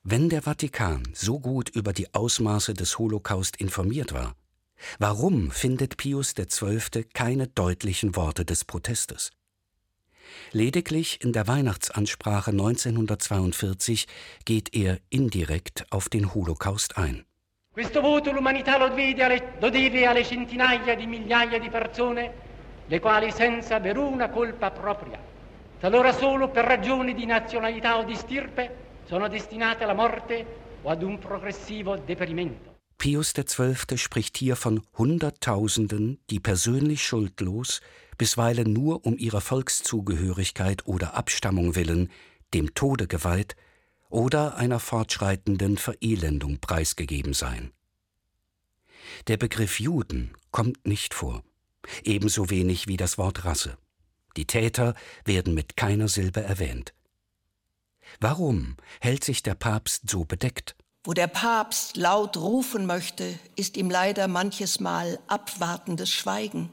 Wenn 0.02 0.28
der 0.28 0.42
Vatikan 0.42 1.02
so 1.12 1.38
gut 1.38 1.68
über 1.68 1.92
die 1.92 2.14
Ausmaße 2.14 2.74
des 2.74 2.98
Holocaust 2.98 3.56
informiert 3.56 4.12
war, 4.12 4.34
warum 4.98 5.50
findet 5.50 5.96
Pius 5.96 6.34
XII. 6.34 7.04
keine 7.12 7.48
deutlichen 7.48 8.16
Worte 8.16 8.44
des 8.44 8.64
Protestes? 8.64 9.30
Lediglich 10.52 11.22
in 11.22 11.32
der 11.32 11.46
Weihnachtsansprache 11.46 12.50
1942 12.50 14.06
geht 14.44 14.74
er 14.74 14.98
indirekt 15.08 15.86
auf 15.90 16.08
den 16.08 16.34
Holocaust 16.34 16.96
ein. 16.96 17.24
Questo 17.72 18.02
voto 18.02 18.32
l'umanità 18.32 18.76
lo 18.78 18.88
deve 19.70 20.06
alle 20.06 20.24
centinaia 20.24 20.96
di 20.96 21.06
migliaia 21.06 21.58
di 21.58 21.68
persone 21.68 22.47
le 22.88 23.00
quali 23.00 23.30
senza 23.30 23.76
aver 23.76 23.98
una 23.98 24.30
colpa 24.30 24.70
propria, 24.70 25.20
talora 25.78 26.12
solo 26.12 26.48
per 26.48 26.64
ragioni 26.64 27.14
di 27.14 27.26
nazionalità 27.26 27.98
o 27.98 28.04
di 28.04 28.14
stirpe, 28.14 28.86
sono 29.04 29.28
destinate 29.28 29.84
alla 29.84 29.94
morte 29.94 30.46
o 30.82 30.88
ad 30.88 31.02
un 31.02 31.18
progressivo 31.18 31.96
deperimento. 31.96 32.76
Pius 32.96 33.32
XII. 33.32 33.96
spricht 33.96 34.38
hier 34.38 34.56
von 34.56 34.82
Hunderttausenden, 34.96 36.18
die 36.30 36.40
persönlich 36.40 37.04
schuldlos, 37.04 37.80
bisweilen 38.16 38.72
nur 38.72 39.06
um 39.06 39.16
ihrer 39.18 39.40
Volkszugehörigkeit 39.40 40.86
oder 40.86 41.14
Abstammung 41.14 41.76
willen, 41.76 42.10
dem 42.54 42.74
Tode 42.74 43.06
geweiht 43.06 43.54
oder 44.08 44.56
einer 44.56 44.80
fortschreitenden 44.80 45.76
Verelendung 45.76 46.58
preisgegeben 46.58 47.34
seien. 47.34 47.70
Der 49.28 49.36
Begriff 49.36 49.78
Juden 49.78 50.32
kommt 50.50 50.86
nicht 50.86 51.14
vor 51.14 51.44
ebenso 52.04 52.50
wenig 52.50 52.86
wie 52.88 52.96
das 52.96 53.18
Wort 53.18 53.44
Rasse. 53.44 53.76
Die 54.36 54.46
Täter 54.46 54.94
werden 55.24 55.54
mit 55.54 55.76
keiner 55.76 56.08
Silbe 56.08 56.42
erwähnt. 56.42 56.94
Warum 58.20 58.76
hält 59.00 59.24
sich 59.24 59.42
der 59.42 59.54
Papst 59.54 60.08
so 60.08 60.24
bedeckt? 60.24 60.76
Wo 61.04 61.12
der 61.12 61.26
Papst 61.26 61.96
laut 61.96 62.36
rufen 62.36 62.86
möchte, 62.86 63.38
ist 63.56 63.76
ihm 63.76 63.90
leider 63.90 64.28
manches 64.28 64.80
Mal 64.80 65.18
abwartendes 65.26 66.10
Schweigen. 66.10 66.70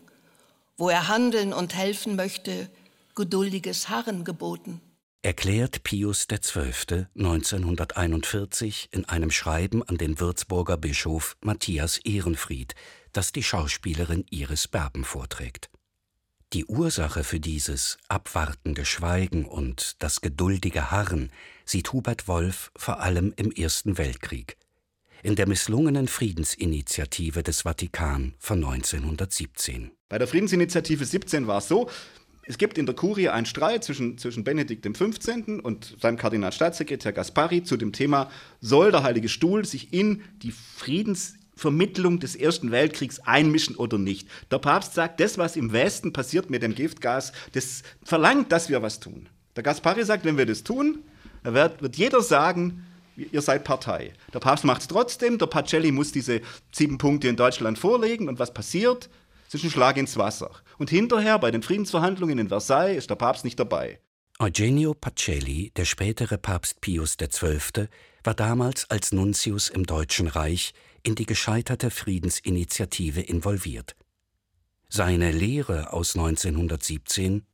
Wo 0.77 0.89
er 0.89 1.07
handeln 1.07 1.53
und 1.53 1.75
helfen 1.75 2.15
möchte, 2.15 2.69
geduldiges 3.15 3.89
Harren 3.89 4.25
geboten. 4.25 4.81
Erklärt 5.21 5.83
Pius 5.83 6.27
XII. 6.27 7.07
1941 7.15 8.89
in 8.91 9.05
einem 9.05 9.31
Schreiben 9.31 9.81
an 9.81 9.97
den 9.97 10.19
Würzburger 10.19 10.77
Bischof 10.77 11.35
Matthias 11.41 11.97
Ehrenfried, 11.97 12.75
das 13.15 13.31
die 13.31 13.43
Schauspielerin 13.43 14.25
Iris 14.29 14.67
Berben 14.67 15.05
vorträgt. 15.05 15.69
Die 16.53 16.65
Ursache 16.65 17.23
für 17.23 17.39
dieses 17.39 17.97
abwartende 18.07 18.85
Schweigen 18.85 19.45
und 19.45 19.95
das 19.99 20.21
geduldige 20.21 20.91
Harren 20.91 21.31
sieht 21.65 21.91
Hubert 21.91 22.27
Wolf 22.27 22.71
vor 22.75 22.99
allem 22.99 23.33
im 23.35 23.51
Ersten 23.51 23.97
Weltkrieg, 23.97 24.57
in 25.23 25.35
der 25.35 25.47
misslungenen 25.47 26.07
Friedensinitiative 26.07 27.41
des 27.41 27.61
Vatikan 27.61 28.35
von 28.37 28.63
1917. 28.63 29.91
Bei 30.09 30.17
der 30.17 30.27
Friedensinitiative 30.27 31.05
17 31.05 31.47
war 31.47 31.59
es 31.59 31.67
so, 31.67 31.89
es 32.47 32.59
gibt 32.59 32.77
in 32.77 32.85
der 32.85 32.93
Kurie 32.93 33.29
einen 33.29 33.47
Streit 33.47 33.83
zwischen, 33.83 34.19
zwischen 34.19 34.43
Benedikt 34.43 34.85
XV. 34.85 35.63
und 35.63 35.97
seinem 35.99 36.17
Kardinalstaatssekretär 36.17 37.11
Gaspari 37.11 37.63
zu 37.63 37.75
dem 37.75 37.91
Thema, 37.91 38.29
soll 38.61 38.91
der 38.91 39.01
Heilige 39.01 39.29
Stuhl 39.29 39.65
sich 39.65 39.93
in 39.93 40.21
die 40.43 40.51
Friedensinitiative 40.51 41.44
Vermittlung 41.55 42.19
des 42.19 42.35
Ersten 42.35 42.71
Weltkriegs 42.71 43.19
einmischen 43.19 43.75
oder 43.75 43.97
nicht. 43.97 44.27
Der 44.51 44.59
Papst 44.59 44.93
sagt, 44.93 45.19
das, 45.19 45.37
was 45.37 45.55
im 45.55 45.71
Westen 45.71 46.13
passiert 46.13 46.49
mit 46.49 46.63
dem 46.63 46.75
Giftgas, 46.75 47.31
das 47.53 47.83
verlangt, 48.03 48.51
dass 48.51 48.69
wir 48.69 48.81
was 48.81 48.99
tun. 48.99 49.29
Der 49.55 49.63
Gaspari 49.63 50.03
sagt, 50.03 50.25
wenn 50.25 50.37
wir 50.37 50.45
das 50.45 50.63
tun, 50.63 51.03
wird, 51.43 51.81
wird 51.81 51.95
jeder 51.95 52.21
sagen, 52.21 52.85
ihr 53.15 53.41
seid 53.41 53.63
Partei. 53.63 54.13
Der 54.33 54.39
Papst 54.39 54.65
macht 54.65 54.81
es 54.81 54.87
trotzdem, 54.87 55.37
der 55.37 55.47
Pacelli 55.47 55.91
muss 55.91 56.11
diese 56.11 56.41
sieben 56.71 56.97
Punkte 56.97 57.27
in 57.29 57.37
Deutschland 57.37 57.79
vorlegen 57.79 58.27
und 58.27 58.39
was 58.39 58.53
passiert? 58.53 59.09
Es 59.47 59.53
ist 59.53 59.63
ein 59.63 59.71
Schlag 59.71 59.95
ins 59.97 60.17
Wasser. 60.17 60.51
Und 60.77 60.89
hinterher 60.89 61.39
bei 61.39 61.51
den 61.51 61.61
Friedensverhandlungen 61.61 62.39
in 62.39 62.49
Versailles 62.49 62.97
ist 62.97 63.09
der 63.09 63.15
Papst 63.15 63.45
nicht 63.45 63.59
dabei. 63.59 63.99
Eugenio 64.39 64.93
Pacelli, 64.93 65.71
der 65.77 65.85
spätere 65.85 66.37
Papst 66.37 66.81
Pius 66.81 67.15
XII., 67.15 67.87
war 68.25 68.33
damals 68.33 68.89
als 68.89 69.13
Nuntius 69.13 69.69
im 69.69 69.85
Deutschen 69.85 70.27
Reich 70.27 70.73
in 71.05 71.15
die 71.15 71.25
gescheiterte 71.25 71.91
Friedensinitiative 71.91 73.21
involviert. 73.21 73.95
Seine 74.89 75.31
Lehre 75.31 75.93
aus 75.93 76.15
1917 76.15 77.45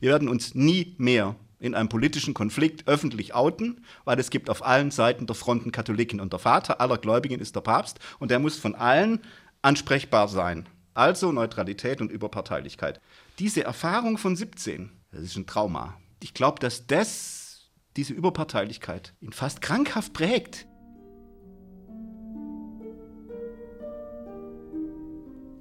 Wir 0.00 0.10
werden 0.10 0.28
uns 0.28 0.54
nie 0.54 0.96
mehr 0.98 1.36
in 1.58 1.74
einem 1.74 1.88
politischen 1.88 2.34
Konflikt 2.34 2.88
öffentlich 2.88 3.32
outen, 3.32 3.84
weil 4.04 4.18
es 4.18 4.30
gibt 4.30 4.50
auf 4.50 4.64
allen 4.64 4.90
Seiten 4.90 5.26
der 5.26 5.36
Fronten 5.36 5.72
Katholiken 5.72 6.20
und 6.20 6.32
der 6.32 6.40
Vater 6.40 6.80
aller 6.80 6.98
Gläubigen 6.98 7.40
ist 7.40 7.54
der 7.54 7.60
Papst 7.60 8.00
und 8.18 8.30
der 8.30 8.40
muss 8.40 8.58
von 8.58 8.74
allen 8.74 9.20
ansprechbar 9.62 10.28
sein. 10.28 10.68
Also 10.92 11.30
Neutralität 11.30 12.00
und 12.00 12.10
Überparteilichkeit. 12.10 13.00
Diese 13.38 13.62
Erfahrung 13.62 14.18
von 14.18 14.34
17, 14.34 14.90
das 15.12 15.22
ist 15.22 15.36
ein 15.36 15.46
Trauma. 15.46 15.96
Ich 16.22 16.34
glaube, 16.34 16.58
dass 16.58 16.86
das, 16.86 17.70
diese 17.96 18.14
Überparteilichkeit 18.14 19.14
ihn 19.20 19.32
fast 19.32 19.60
krankhaft 19.60 20.12
prägt. 20.12 20.66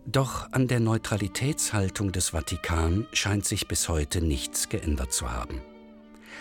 Doch 0.06 0.52
an 0.52 0.68
der 0.68 0.80
Neutralitätshaltung 0.80 2.12
des 2.12 2.30
Vatikan 2.30 3.08
scheint 3.12 3.46
sich 3.46 3.68
bis 3.68 3.90
heute 3.90 4.22
nichts 4.22 4.70
geändert 4.70 5.12
zu 5.12 5.32
haben. 5.32 5.62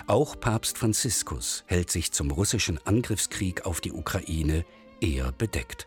Auch 0.07 0.39
Papst 0.39 0.77
Franziskus 0.77 1.65
hält 1.67 1.91
sich 1.91 2.13
zum 2.13 2.31
russischen 2.31 2.79
Angriffskrieg 2.87 3.65
auf 3.65 3.81
die 3.81 3.93
Ukraine 3.93 4.67
eher 5.01 5.33
bedeckt. 5.33 5.87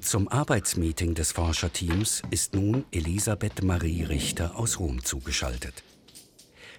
Zum 0.00 0.28
Arbeitsmeeting 0.28 1.14
des 1.14 1.32
Forscherteams 1.32 2.22
ist 2.30 2.54
nun 2.54 2.84
Elisabeth 2.90 3.62
Marie 3.62 4.04
Richter 4.04 4.56
aus 4.56 4.78
Rom 4.78 5.04
zugeschaltet. 5.04 5.82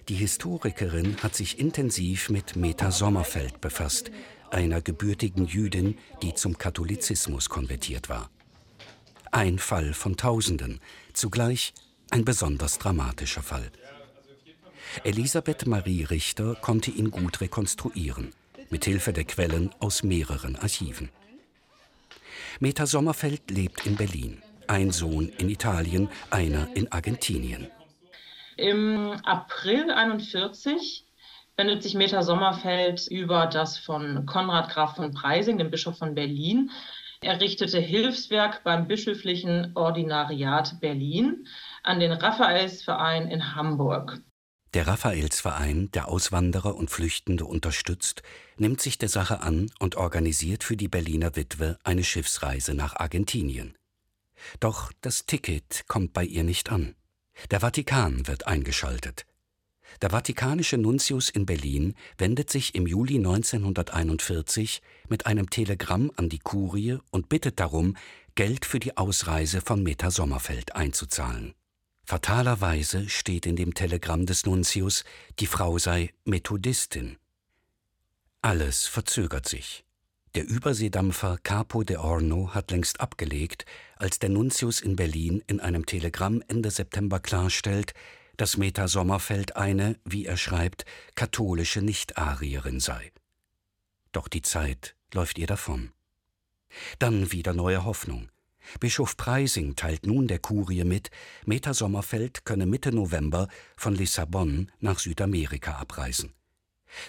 Die 0.08 0.14
Historikerin 0.14 1.16
hat 1.22 1.34
sich 1.34 1.58
intensiv 1.58 2.30
mit 2.30 2.54
Meta 2.54 2.92
Sommerfeld 2.92 3.60
befasst, 3.60 4.10
einer 4.50 4.80
gebürtigen 4.80 5.46
Jüdin, 5.46 5.98
die 6.22 6.34
zum 6.34 6.58
Katholizismus 6.58 7.48
konvertiert 7.48 8.08
war. 8.08 8.30
Ein 9.32 9.58
Fall 9.58 9.92
von 9.92 10.16
Tausenden, 10.16 10.80
zugleich 11.12 11.74
ein 12.10 12.24
besonders 12.24 12.78
dramatischer 12.78 13.42
Fall. 13.42 13.70
Elisabeth 15.04 15.66
Marie 15.66 16.04
Richter 16.04 16.54
konnte 16.54 16.90
ihn 16.90 17.10
gut 17.10 17.40
rekonstruieren, 17.40 18.32
mit 18.70 18.84
Hilfe 18.84 19.12
der 19.12 19.24
Quellen 19.24 19.74
aus 19.80 20.02
mehreren 20.02 20.56
Archiven. 20.56 21.10
Meta 22.60 22.86
Sommerfeld 22.86 23.50
lebt 23.50 23.86
in 23.86 23.96
Berlin, 23.96 24.42
ein 24.66 24.90
Sohn 24.90 25.28
in 25.28 25.50
Italien, 25.50 26.08
einer 26.30 26.68
in 26.74 26.90
Argentinien. 26.90 27.66
Im 28.56 29.10
April 29.24 29.90
41 29.90 31.05
wendet 31.56 31.82
sich 31.82 31.94
Meta 31.94 32.22
Sommerfeld 32.22 33.06
über 33.08 33.46
das 33.46 33.78
von 33.78 34.26
Konrad 34.26 34.70
Graf 34.70 34.96
von 34.96 35.12
Preising, 35.12 35.58
dem 35.58 35.70
Bischof 35.70 35.98
von 35.98 36.14
Berlin, 36.14 36.70
errichtete 37.20 37.80
Hilfswerk 37.80 38.62
beim 38.62 38.86
Bischöflichen 38.86 39.72
Ordinariat 39.74 40.80
Berlin 40.80 41.46
an 41.82 42.00
den 42.00 42.12
Raphaelsverein 42.12 43.28
in 43.28 43.54
Hamburg. 43.54 44.20
Der 44.74 44.86
Raphaelsverein, 44.86 45.90
der 45.92 46.08
Auswanderer 46.08 46.76
und 46.76 46.90
Flüchtende 46.90 47.46
unterstützt, 47.46 48.22
nimmt 48.58 48.82
sich 48.82 48.98
der 48.98 49.08
Sache 49.08 49.40
an 49.40 49.70
und 49.78 49.96
organisiert 49.96 50.64
für 50.64 50.76
die 50.76 50.88
Berliner 50.88 51.34
Witwe 51.36 51.78
eine 51.82 52.04
Schiffsreise 52.04 52.74
nach 52.74 52.96
Argentinien. 52.96 53.74
Doch 54.60 54.92
das 55.00 55.24
Ticket 55.24 55.84
kommt 55.88 56.12
bei 56.12 56.24
ihr 56.24 56.44
nicht 56.44 56.70
an. 56.70 56.94
Der 57.50 57.60
Vatikan 57.60 58.26
wird 58.26 58.46
eingeschaltet. 58.46 59.24
Der 60.02 60.12
vatikanische 60.12 60.78
Nuntius 60.78 61.30
in 61.30 61.46
Berlin 61.46 61.94
wendet 62.18 62.50
sich 62.50 62.74
im 62.74 62.86
Juli 62.86 63.16
1941 63.16 64.82
mit 65.08 65.26
einem 65.26 65.50
Telegramm 65.50 66.12
an 66.16 66.28
die 66.28 66.38
Kurie 66.38 66.98
und 67.10 67.28
bittet 67.28 67.60
darum, 67.60 67.96
Geld 68.34 68.66
für 68.66 68.78
die 68.78 68.96
Ausreise 68.96 69.60
von 69.60 69.82
Meta 69.82 70.10
Sommerfeld 70.10 70.76
einzuzahlen. 70.76 71.54
Fatalerweise 72.04 73.08
steht 73.08 73.46
in 73.46 73.56
dem 73.56 73.74
Telegramm 73.74 74.26
des 74.26 74.46
Nuntius, 74.46 75.04
die 75.40 75.46
Frau 75.46 75.78
sei 75.78 76.12
Methodistin. 76.24 77.16
Alles 78.42 78.86
verzögert 78.86 79.48
sich. 79.48 79.84
Der 80.36 80.46
Überseedampfer 80.46 81.38
Capo 81.42 81.82
de 81.82 81.96
Orno 81.96 82.54
hat 82.54 82.70
längst 82.70 83.00
abgelegt, 83.00 83.64
als 83.96 84.18
der 84.18 84.28
Nuntius 84.28 84.82
in 84.82 84.94
Berlin 84.94 85.42
in 85.46 85.60
einem 85.60 85.86
Telegramm 85.86 86.44
Ende 86.46 86.70
September 86.70 87.20
klarstellt, 87.20 87.94
dass 88.36 88.56
Meta 88.56 88.88
Sommerfeld 88.88 89.56
eine, 89.56 89.98
wie 90.04 90.26
er 90.26 90.36
schreibt, 90.36 90.84
katholische 91.14 91.82
Nicht-Arierin 91.82 92.80
sei. 92.80 93.12
Doch 94.12 94.28
die 94.28 94.42
Zeit 94.42 94.96
läuft 95.12 95.38
ihr 95.38 95.46
davon. 95.46 95.92
Dann 96.98 97.32
wieder 97.32 97.52
neue 97.52 97.84
Hoffnung. 97.84 98.28
Bischof 98.80 99.16
Preising 99.16 99.76
teilt 99.76 100.06
nun 100.06 100.26
der 100.26 100.38
Kurie 100.38 100.84
mit, 100.84 101.10
Meta 101.44 101.72
Sommerfeld 101.72 102.44
könne 102.44 102.66
Mitte 102.66 102.92
November 102.92 103.48
von 103.76 103.94
Lissabon 103.94 104.72
nach 104.80 104.98
Südamerika 104.98 105.76
abreisen. 105.76 106.34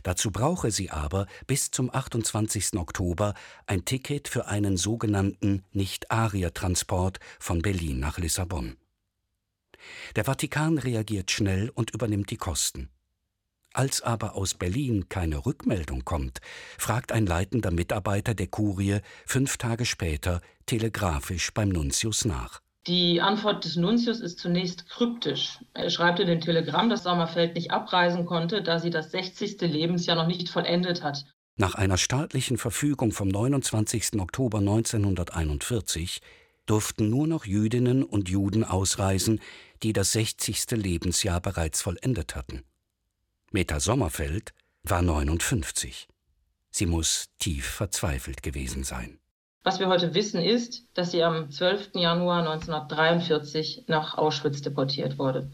Dazu 0.03 0.31
brauche 0.31 0.71
sie 0.71 0.89
aber 0.89 1.27
bis 1.45 1.71
zum 1.71 1.93
28. 1.93 2.75
Oktober 2.75 3.33
ein 3.65 3.85
Ticket 3.85 4.27
für 4.27 4.47
einen 4.47 4.77
sogenannten 4.77 5.63
Nicht-Arier-Transport 5.71 7.19
von 7.39 7.61
Berlin 7.61 7.99
nach 7.99 8.17
Lissabon. 8.17 8.77
Der 10.15 10.25
Vatikan 10.25 10.77
reagiert 10.77 11.31
schnell 11.31 11.69
und 11.73 11.91
übernimmt 11.91 12.31
die 12.31 12.37
Kosten. 12.37 12.89
Als 13.73 14.01
aber 14.01 14.35
aus 14.35 14.55
Berlin 14.55 15.07
keine 15.07 15.45
Rückmeldung 15.45 16.03
kommt, 16.03 16.39
fragt 16.77 17.11
ein 17.11 17.25
leitender 17.25 17.71
Mitarbeiter 17.71 18.33
der 18.33 18.47
Kurie 18.47 19.01
fünf 19.25 19.57
Tage 19.57 19.85
später 19.85 20.41
telegrafisch 20.65 21.53
beim 21.53 21.69
Nuntius 21.69 22.25
nach. 22.25 22.61
Die 22.87 23.19
Antwort 23.19 23.65
des 23.65 23.75
Nuntius 23.75 24.21
ist 24.21 24.39
zunächst 24.39 24.89
kryptisch. 24.89 25.59
Er 25.73 25.89
schreibt 25.89 26.19
in 26.19 26.27
dem 26.27 26.39
Telegramm, 26.39 26.89
dass 26.89 27.03
Sommerfeld 27.03 27.53
nicht 27.53 27.69
abreisen 27.69 28.25
konnte, 28.25 28.63
da 28.63 28.79
sie 28.79 28.89
das 28.89 29.11
60. 29.11 29.59
Lebensjahr 29.61 30.15
noch 30.15 30.27
nicht 30.27 30.49
vollendet 30.49 31.03
hat. 31.03 31.25
Nach 31.57 31.75
einer 31.75 31.97
staatlichen 31.97 32.57
Verfügung 32.57 33.11
vom 33.11 33.27
29. 33.27 34.19
Oktober 34.19 34.59
1941 34.59 36.21
durften 36.69 37.09
nur 37.09 37.27
noch 37.27 37.45
Jüdinnen 37.45 38.03
und 38.03 38.29
Juden 38.29 38.63
ausreisen, 38.63 39.41
die 39.83 39.93
das 39.93 40.11
60. 40.11 40.71
Lebensjahr 40.71 41.41
bereits 41.41 41.81
vollendet 41.81 42.35
hatten. 42.35 42.63
Meta 43.51 43.79
Sommerfeld 43.79 44.53
war 44.83 45.01
59. 45.01 46.07
Sie 46.69 46.85
muss 46.85 47.29
tief 47.39 47.65
verzweifelt 47.65 48.43
gewesen 48.43 48.83
sein. 48.83 49.19
Was 49.63 49.79
wir 49.79 49.87
heute 49.87 50.13
wissen, 50.13 50.41
ist, 50.41 50.83
dass 50.93 51.11
sie 51.11 51.23
am 51.23 51.51
12. 51.51 51.95
Januar 51.95 52.39
1943 52.39 53.85
nach 53.87 54.17
Auschwitz 54.17 54.61
deportiert 54.61 55.17
wurde. 55.17 55.51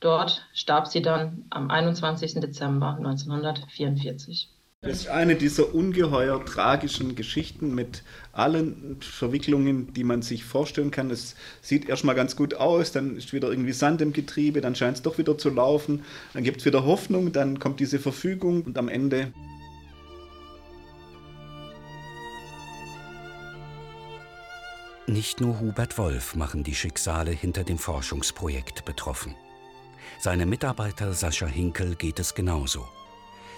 Dort 0.00 0.44
starb 0.52 0.88
sie 0.88 1.00
dann 1.00 1.44
am 1.50 1.70
21. 1.70 2.40
Dezember 2.40 2.96
1944. 2.96 4.48
Das 4.84 5.02
ist 5.02 5.06
eine 5.06 5.36
dieser 5.36 5.76
ungeheuer 5.76 6.44
tragischen 6.44 7.14
Geschichten 7.14 7.72
mit 7.72 8.02
allen 8.32 8.96
Verwicklungen, 9.00 9.92
die 9.92 10.02
man 10.02 10.22
sich 10.22 10.42
vorstellen 10.42 10.90
kann. 10.90 11.08
Es 11.12 11.36
sieht 11.60 11.88
erstmal 11.88 12.16
ganz 12.16 12.34
gut 12.34 12.54
aus, 12.54 12.90
dann 12.90 13.16
ist 13.16 13.32
wieder 13.32 13.48
irgendwie 13.48 13.70
Sand 13.70 14.02
im 14.02 14.12
Getriebe, 14.12 14.60
dann 14.60 14.74
scheint 14.74 14.96
es 14.96 15.02
doch 15.04 15.18
wieder 15.18 15.38
zu 15.38 15.50
laufen, 15.50 16.02
dann 16.34 16.42
gibt 16.42 16.58
es 16.58 16.66
wieder 16.66 16.84
Hoffnung, 16.84 17.30
dann 17.30 17.60
kommt 17.60 17.78
diese 17.78 18.00
Verfügung 18.00 18.62
und 18.62 18.76
am 18.76 18.88
Ende 18.88 19.32
Nicht 25.06 25.40
nur 25.40 25.60
Hubert 25.60 25.96
Wolf 25.96 26.34
machen 26.34 26.64
die 26.64 26.74
Schicksale 26.74 27.30
hinter 27.30 27.62
dem 27.62 27.78
Forschungsprojekt 27.78 28.84
betroffen. 28.84 29.36
Seine 30.18 30.44
Mitarbeiter 30.44 31.12
Sascha 31.12 31.46
Hinkel 31.46 31.94
geht 31.94 32.18
es 32.18 32.34
genauso. 32.34 32.88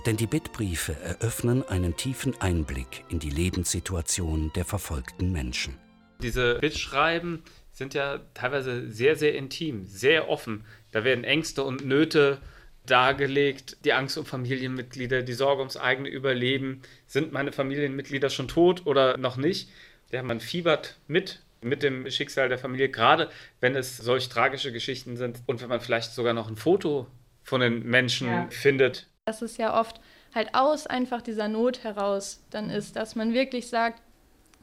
Denn 0.07 0.17
die 0.19 0.27
Bittbriefe 0.27 0.95
eröffnen 1.03 1.62
einen 1.67 1.97
tiefen 1.97 2.38
Einblick 2.40 3.05
in 3.09 3.19
die 3.21 3.31
Lebenssituation 3.31 4.53
der 4.55 4.67
verfolgten 4.67 5.33
Menschen. 5.33 5.79
Diese 6.21 6.59
Bittschreiben 6.59 7.43
sind 7.73 7.95
ja 7.95 8.21
teilweise 8.35 8.90
sehr, 8.90 9.17
sehr 9.17 9.35
intim, 9.35 9.85
sehr 9.85 10.29
offen. 10.29 10.67
Da 10.93 11.05
werden 11.05 11.25
Ängste 11.25 11.64
und 11.64 11.87
Nöte 11.87 12.40
dargelegt, 12.85 13.79
die 13.87 13.95
Angst 13.95 14.19
um 14.19 14.27
Familienmitglieder, 14.27 15.23
die 15.23 15.33
Sorge 15.33 15.61
ums 15.61 15.79
eigene 15.79 16.11
Überleben. 16.11 16.83
Sind 17.07 17.33
meine 17.33 17.53
Familienmitglieder 17.53 18.29
schon 18.29 18.47
tot 18.47 18.83
oder 18.85 19.17
noch 19.17 19.38
nicht? 19.38 19.71
Ja, 20.12 20.23
man 20.23 20.40
fiebert 20.40 20.99
mit 21.09 21.40
mit 21.62 21.83
dem 21.83 22.11
Schicksal 22.11 22.51
der 22.51 22.59
Familie, 22.59 22.90
gerade 22.90 23.31
wenn 23.61 23.75
es 23.75 23.97
solch 23.97 24.29
tragische 24.29 24.71
Geschichten 24.71 25.17
sind 25.17 25.40
und 25.47 25.62
wenn 25.62 25.71
man 25.71 25.81
vielleicht 25.81 26.12
sogar 26.12 26.35
noch 26.35 26.49
ein 26.49 26.57
Foto 26.57 27.07
von 27.43 27.62
den 27.62 27.85
Menschen 27.87 28.29
ja. 28.29 28.47
findet. 28.51 29.09
Das 29.27 29.41
ist 29.41 29.57
ja 29.57 29.81
oft 29.81 30.01
halt 30.35 30.55
aus 30.55 30.87
einfach 30.87 31.23
dieser 31.23 31.49
Not 31.49 31.83
heraus 31.83 32.43
dann 32.51 32.69
ist, 32.69 32.97
dass 32.97 33.15
man 33.15 33.33
wirklich 33.33 33.69
sagt, 33.69 34.03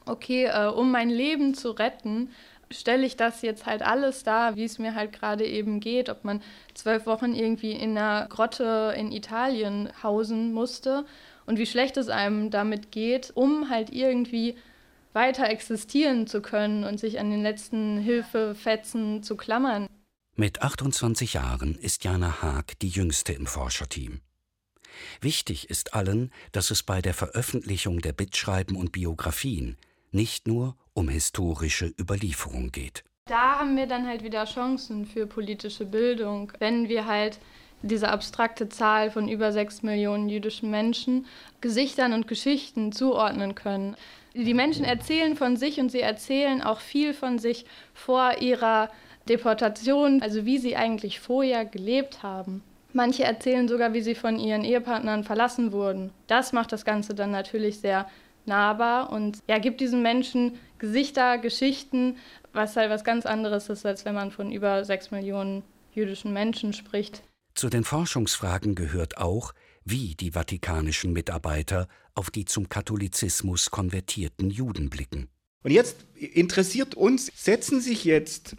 okay, 0.05 0.45
äh, 0.45 0.67
um 0.67 0.91
mein 0.91 1.09
Leben 1.09 1.55
zu 1.55 1.71
retten, 1.71 2.29
stelle 2.69 3.05
ich 3.05 3.17
das 3.17 3.41
jetzt 3.41 3.65
halt 3.65 3.81
alles 3.81 4.23
dar, 4.23 4.55
wie 4.55 4.63
es 4.63 4.77
mir 4.77 4.93
halt 4.93 5.13
gerade 5.13 5.45
eben 5.45 5.79
geht, 5.79 6.09
ob 6.09 6.23
man 6.23 6.41
zwölf 6.75 7.05
Wochen 7.07 7.33
irgendwie 7.33 7.71
in 7.71 7.97
einer 7.97 8.27
Grotte 8.27 8.93
in 8.95 9.11
Italien 9.11 9.89
hausen 10.03 10.53
musste 10.53 11.05
und 11.47 11.57
wie 11.57 11.65
schlecht 11.65 11.97
es 11.97 12.09
einem 12.09 12.51
damit 12.51 12.91
geht, 12.91 13.31
um 13.33 13.69
halt 13.69 13.91
irgendwie 13.91 14.55
weiter 15.13 15.49
existieren 15.49 16.27
zu 16.27 16.41
können 16.41 16.83
und 16.83 16.99
sich 16.99 17.19
an 17.19 17.31
den 17.31 17.41
letzten 17.41 17.97
Hilfefetzen 17.97 19.23
zu 19.23 19.35
klammern. 19.35 19.87
Mit 20.35 20.61
28 20.61 21.33
Jahren 21.33 21.75
ist 21.75 22.03
Jana 22.03 22.41
Haag 22.41 22.79
die 22.79 22.89
jüngste 22.89 23.33
im 23.33 23.47
Forscherteam. 23.47 24.21
Wichtig 25.21 25.69
ist 25.69 25.93
allen, 25.93 26.31
dass 26.51 26.71
es 26.71 26.83
bei 26.83 27.01
der 27.01 27.13
Veröffentlichung 27.13 28.01
der 28.01 28.13
Bittschreiben 28.13 28.75
und 28.75 28.91
Biografien 28.91 29.77
nicht 30.11 30.47
nur 30.47 30.75
um 30.93 31.09
historische 31.09 31.93
Überlieferung 31.99 32.71
geht. 32.71 33.03
Da 33.25 33.59
haben 33.59 33.77
wir 33.77 33.87
dann 33.87 34.07
halt 34.07 34.23
wieder 34.23 34.45
Chancen 34.45 35.05
für 35.05 35.25
politische 35.27 35.85
Bildung, 35.85 36.51
wenn 36.59 36.89
wir 36.89 37.05
halt 37.05 37.39
diese 37.81 38.09
abstrakte 38.09 38.69
Zahl 38.69 39.09
von 39.09 39.27
über 39.27 39.51
sechs 39.51 39.81
Millionen 39.83 40.29
jüdischen 40.29 40.69
Menschen 40.69 41.25
Gesichtern 41.61 42.13
und 42.13 42.27
Geschichten 42.27 42.91
zuordnen 42.91 43.55
können. 43.55 43.95
Die 44.33 44.53
Menschen 44.53 44.85
erzählen 44.85 45.35
von 45.35 45.57
sich 45.57 45.79
und 45.79 45.91
sie 45.91 46.01
erzählen 46.01 46.61
auch 46.61 46.79
viel 46.79 47.13
von 47.13 47.39
sich 47.39 47.65
vor 47.93 48.37
ihrer 48.39 48.89
Deportation, 49.27 50.21
also 50.21 50.45
wie 50.45 50.57
sie 50.57 50.75
eigentlich 50.75 51.19
vorher 51.19 51.65
gelebt 51.65 52.23
haben. 52.23 52.63
Manche 52.93 53.23
erzählen 53.23 53.67
sogar, 53.67 53.93
wie 53.93 54.01
sie 54.01 54.15
von 54.15 54.37
ihren 54.39 54.63
Ehepartnern 54.63 55.23
verlassen 55.23 55.71
wurden. 55.71 56.11
Das 56.27 56.53
macht 56.53 56.71
das 56.71 56.85
Ganze 56.85 57.15
dann 57.15 57.31
natürlich 57.31 57.79
sehr 57.79 58.07
nahbar 58.45 59.11
und 59.11 59.39
ja, 59.47 59.59
gibt 59.59 59.81
diesen 59.81 60.01
Menschen 60.01 60.57
Gesichter, 60.79 61.37
Geschichten, 61.37 62.17
was 62.53 62.75
halt 62.75 62.89
was 62.89 63.03
ganz 63.03 63.25
anderes 63.25 63.69
ist, 63.69 63.85
als 63.85 64.03
wenn 64.05 64.15
man 64.15 64.31
von 64.31 64.51
über 64.51 64.83
sechs 64.83 65.11
Millionen 65.11 65.63
jüdischen 65.93 66.33
Menschen 66.33 66.73
spricht. 66.73 67.23
Zu 67.53 67.69
den 67.69 67.83
Forschungsfragen 67.83 68.75
gehört 68.75 69.17
auch, 69.17 69.53
wie 69.83 70.15
die 70.15 70.31
vatikanischen 70.31 71.13
Mitarbeiter 71.13 71.87
auf 72.15 72.29
die 72.29 72.45
zum 72.45 72.69
Katholizismus 72.69 73.71
konvertierten 73.71 74.49
Juden 74.49 74.89
blicken. 74.89 75.29
Und 75.63 75.71
jetzt 75.71 76.05
interessiert 76.15 76.95
uns, 76.95 77.31
setzen 77.35 77.81
sich 77.81 78.03
jetzt 78.03 78.55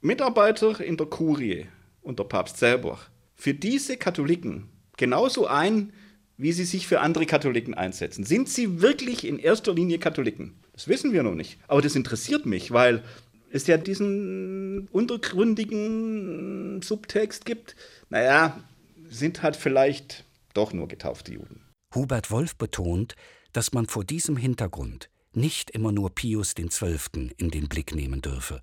Mitarbeiter 0.00 0.80
in 0.80 0.96
der 0.96 1.06
Kurie 1.06 1.66
und 2.00 2.18
der 2.18 2.24
Papst 2.24 2.58
selber 2.58 2.98
für 3.38 3.54
diese 3.54 3.96
Katholiken 3.96 4.68
genauso 4.96 5.46
ein, 5.46 5.92
wie 6.36 6.52
sie 6.52 6.64
sich 6.64 6.86
für 6.86 7.00
andere 7.00 7.24
Katholiken 7.24 7.74
einsetzen. 7.74 8.24
Sind 8.24 8.48
sie 8.48 8.80
wirklich 8.82 9.26
in 9.26 9.38
erster 9.38 9.74
Linie 9.74 9.98
Katholiken? 9.98 10.54
Das 10.72 10.88
wissen 10.88 11.12
wir 11.12 11.22
noch 11.22 11.34
nicht. 11.34 11.58
Aber 11.68 11.80
das 11.80 11.96
interessiert 11.96 12.46
mich, 12.46 12.70
weil 12.72 13.02
es 13.50 13.66
ja 13.66 13.76
diesen 13.76 14.88
untergründigen 14.88 16.82
Subtext 16.82 17.44
gibt. 17.44 17.74
Naja, 18.10 18.62
sind 19.08 19.42
halt 19.42 19.56
vielleicht 19.56 20.24
doch 20.54 20.72
nur 20.72 20.88
getaufte 20.88 21.32
Juden. 21.32 21.62
Hubert 21.94 22.30
Wolf 22.30 22.56
betont, 22.56 23.14
dass 23.52 23.72
man 23.72 23.86
vor 23.86 24.04
diesem 24.04 24.36
Hintergrund 24.36 25.08
nicht 25.32 25.70
immer 25.70 25.92
nur 25.92 26.14
Pius 26.14 26.54
XII. 26.54 27.30
in 27.36 27.50
den 27.50 27.68
Blick 27.68 27.94
nehmen 27.94 28.20
dürfe. 28.20 28.62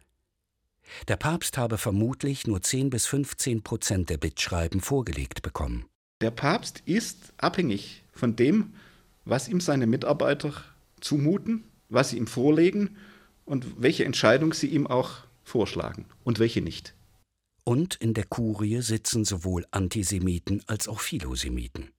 Der 1.08 1.18
Papst 1.18 1.58
habe 1.58 1.78
vermutlich 1.78 2.48
nur 2.48 2.62
10 2.62 2.90
bis 2.90 3.06
15 3.06 3.64
Prozent 3.64 4.10
der 4.10 4.18
Bittschreiben 4.18 4.82
vorgelegt 4.82 5.42
bekommen. 5.42 5.86
Der 6.22 6.32
Papst 6.32 6.82
ist 6.86 7.34
abhängig 7.38 8.04
von 8.14 8.36
dem, 8.36 8.74
was 9.26 9.48
ihm 9.48 9.60
seine 9.60 9.88
Mitarbeiter 9.88 10.54
zumuten, 11.02 11.64
was 11.90 12.10
sie 12.10 12.18
ihm 12.18 12.28
vorlegen 12.28 12.98
und 13.46 13.82
welche 13.82 14.06
Entscheidung 14.06 14.54
sie 14.54 14.68
ihm 14.68 14.88
auch 14.88 15.26
vorschlagen 15.44 16.06
und 16.24 16.40
welche 16.40 16.62
nicht. 16.62 16.96
Und 17.64 17.96
in 17.96 18.14
der 18.14 18.26
Kurie 18.26 18.82
sitzen 18.82 19.26
sowohl 19.26 19.66
Antisemiten 19.72 20.64
als 20.68 20.88
auch 20.88 21.00
Philosemiten. 21.00 21.90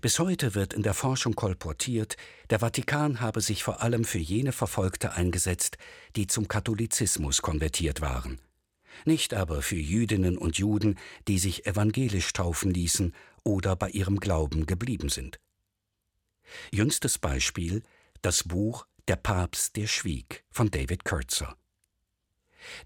Bis 0.00 0.18
heute 0.18 0.54
wird 0.54 0.74
in 0.74 0.82
der 0.82 0.94
Forschung 0.94 1.34
kolportiert, 1.34 2.16
der 2.50 2.60
Vatikan 2.60 3.20
habe 3.20 3.40
sich 3.40 3.62
vor 3.62 3.82
allem 3.82 4.04
für 4.04 4.18
jene 4.18 4.52
Verfolgte 4.52 5.12
eingesetzt, 5.12 5.78
die 6.16 6.26
zum 6.26 6.48
Katholizismus 6.48 7.42
konvertiert 7.42 8.00
waren. 8.00 8.38
Nicht 9.04 9.34
aber 9.34 9.62
für 9.62 9.76
Jüdinnen 9.76 10.38
und 10.38 10.58
Juden, 10.58 10.98
die 11.28 11.38
sich 11.38 11.66
evangelisch 11.66 12.32
taufen 12.32 12.72
ließen 12.72 13.14
oder 13.42 13.74
bei 13.76 13.88
ihrem 13.90 14.20
Glauben 14.20 14.66
geblieben 14.66 15.08
sind. 15.08 15.40
Jüngstes 16.70 17.18
Beispiel 17.18 17.82
das 18.20 18.44
Buch 18.44 18.86
Der 19.08 19.16
Papst, 19.16 19.76
der 19.76 19.86
schwieg 19.86 20.44
von 20.50 20.70
David 20.70 21.04
Kurtzer. 21.04 21.56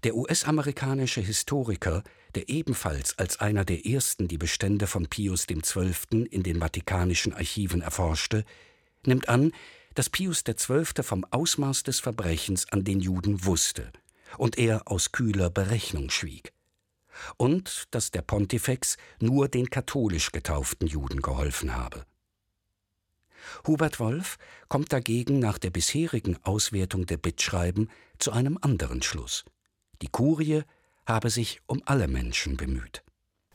Der 0.03 0.15
US-amerikanische 0.15 1.21
Historiker, 1.21 2.03
der 2.35 2.49
ebenfalls 2.49 3.17
als 3.17 3.39
einer 3.39 3.65
der 3.65 3.85
ersten 3.85 4.27
die 4.27 4.37
Bestände 4.37 4.87
von 4.87 5.07
Pius 5.07 5.47
XII. 5.47 6.23
in 6.29 6.43
den 6.43 6.59
vatikanischen 6.59 7.33
Archiven 7.33 7.81
erforschte, 7.81 8.43
nimmt 9.05 9.29
an, 9.29 9.51
dass 9.95 10.09
Pius 10.09 10.43
XII. 10.43 11.03
vom 11.03 11.25
Ausmaß 11.25 11.83
des 11.83 11.99
Verbrechens 11.99 12.71
an 12.71 12.83
den 12.83 12.99
Juden 12.99 13.45
wusste 13.45 13.91
und 14.37 14.57
er 14.57 14.89
aus 14.91 15.11
kühler 15.11 15.49
Berechnung 15.49 16.09
schwieg. 16.09 16.53
Und 17.37 17.85
dass 17.91 18.11
der 18.11 18.21
Pontifex 18.21 18.97
nur 19.19 19.47
den 19.47 19.69
katholisch 19.69 20.31
getauften 20.31 20.87
Juden 20.87 21.21
geholfen 21.21 21.75
habe. 21.75 22.05
Hubert 23.65 23.99
Wolf 23.99 24.37
kommt 24.67 24.93
dagegen 24.93 25.39
nach 25.39 25.57
der 25.57 25.69
bisherigen 25.69 26.37
Auswertung 26.43 27.05
der 27.05 27.17
Bittschreiben 27.17 27.89
zu 28.19 28.31
einem 28.31 28.57
anderen 28.61 29.01
Schluss. 29.01 29.45
Die 30.01 30.07
Kurie 30.07 30.63
habe 31.05 31.29
sich 31.29 31.61
um 31.65 31.81
alle 31.85 32.07
Menschen 32.07 32.57
bemüht. 32.57 33.03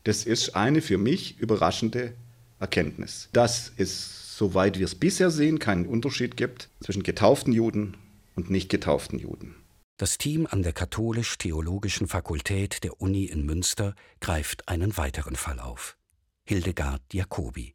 Das 0.04 0.24
ist 0.24 0.56
eine 0.56 0.82
für 0.82 0.98
mich 0.98 1.38
überraschende 1.38 2.14
Erkenntnis, 2.58 3.28
dass 3.32 3.72
es, 3.76 4.36
soweit 4.36 4.78
wir 4.78 4.86
es 4.86 4.94
bisher 4.94 5.30
sehen, 5.30 5.58
keinen 5.58 5.86
Unterschied 5.86 6.36
gibt 6.36 6.68
zwischen 6.80 7.02
getauften 7.02 7.52
Juden 7.52 7.96
und 8.34 8.50
nicht 8.50 8.68
getauften 8.68 9.18
Juden. 9.18 9.54
Das 9.98 10.18
Team 10.18 10.48
an 10.50 10.62
der 10.62 10.72
Katholisch-Theologischen 10.72 12.08
Fakultät 12.08 12.82
der 12.82 13.00
Uni 13.00 13.26
in 13.26 13.44
Münster 13.44 13.94
greift 14.20 14.68
einen 14.68 14.96
weiteren 14.96 15.36
Fall 15.36 15.60
auf. 15.60 15.96
Hildegard 16.44 17.02
Jacobi. 17.12 17.74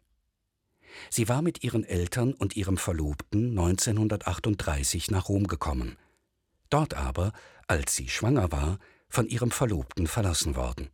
Sie 1.09 1.29
war 1.29 1.41
mit 1.41 1.63
ihren 1.63 1.83
Eltern 1.83 2.33
und 2.33 2.57
ihrem 2.57 2.77
Verlobten 2.77 3.51
1938 3.51 5.11
nach 5.11 5.29
Rom 5.29 5.47
gekommen. 5.47 5.95
Dort 6.69 6.95
aber, 6.95 7.31
als 7.67 7.95
sie 7.95 8.09
schwanger 8.09 8.51
war, 8.51 8.79
von 9.09 9.27
ihrem 9.27 9.51
Verlobten 9.51 10.07
verlassen 10.07 10.55
worden. 10.55 10.89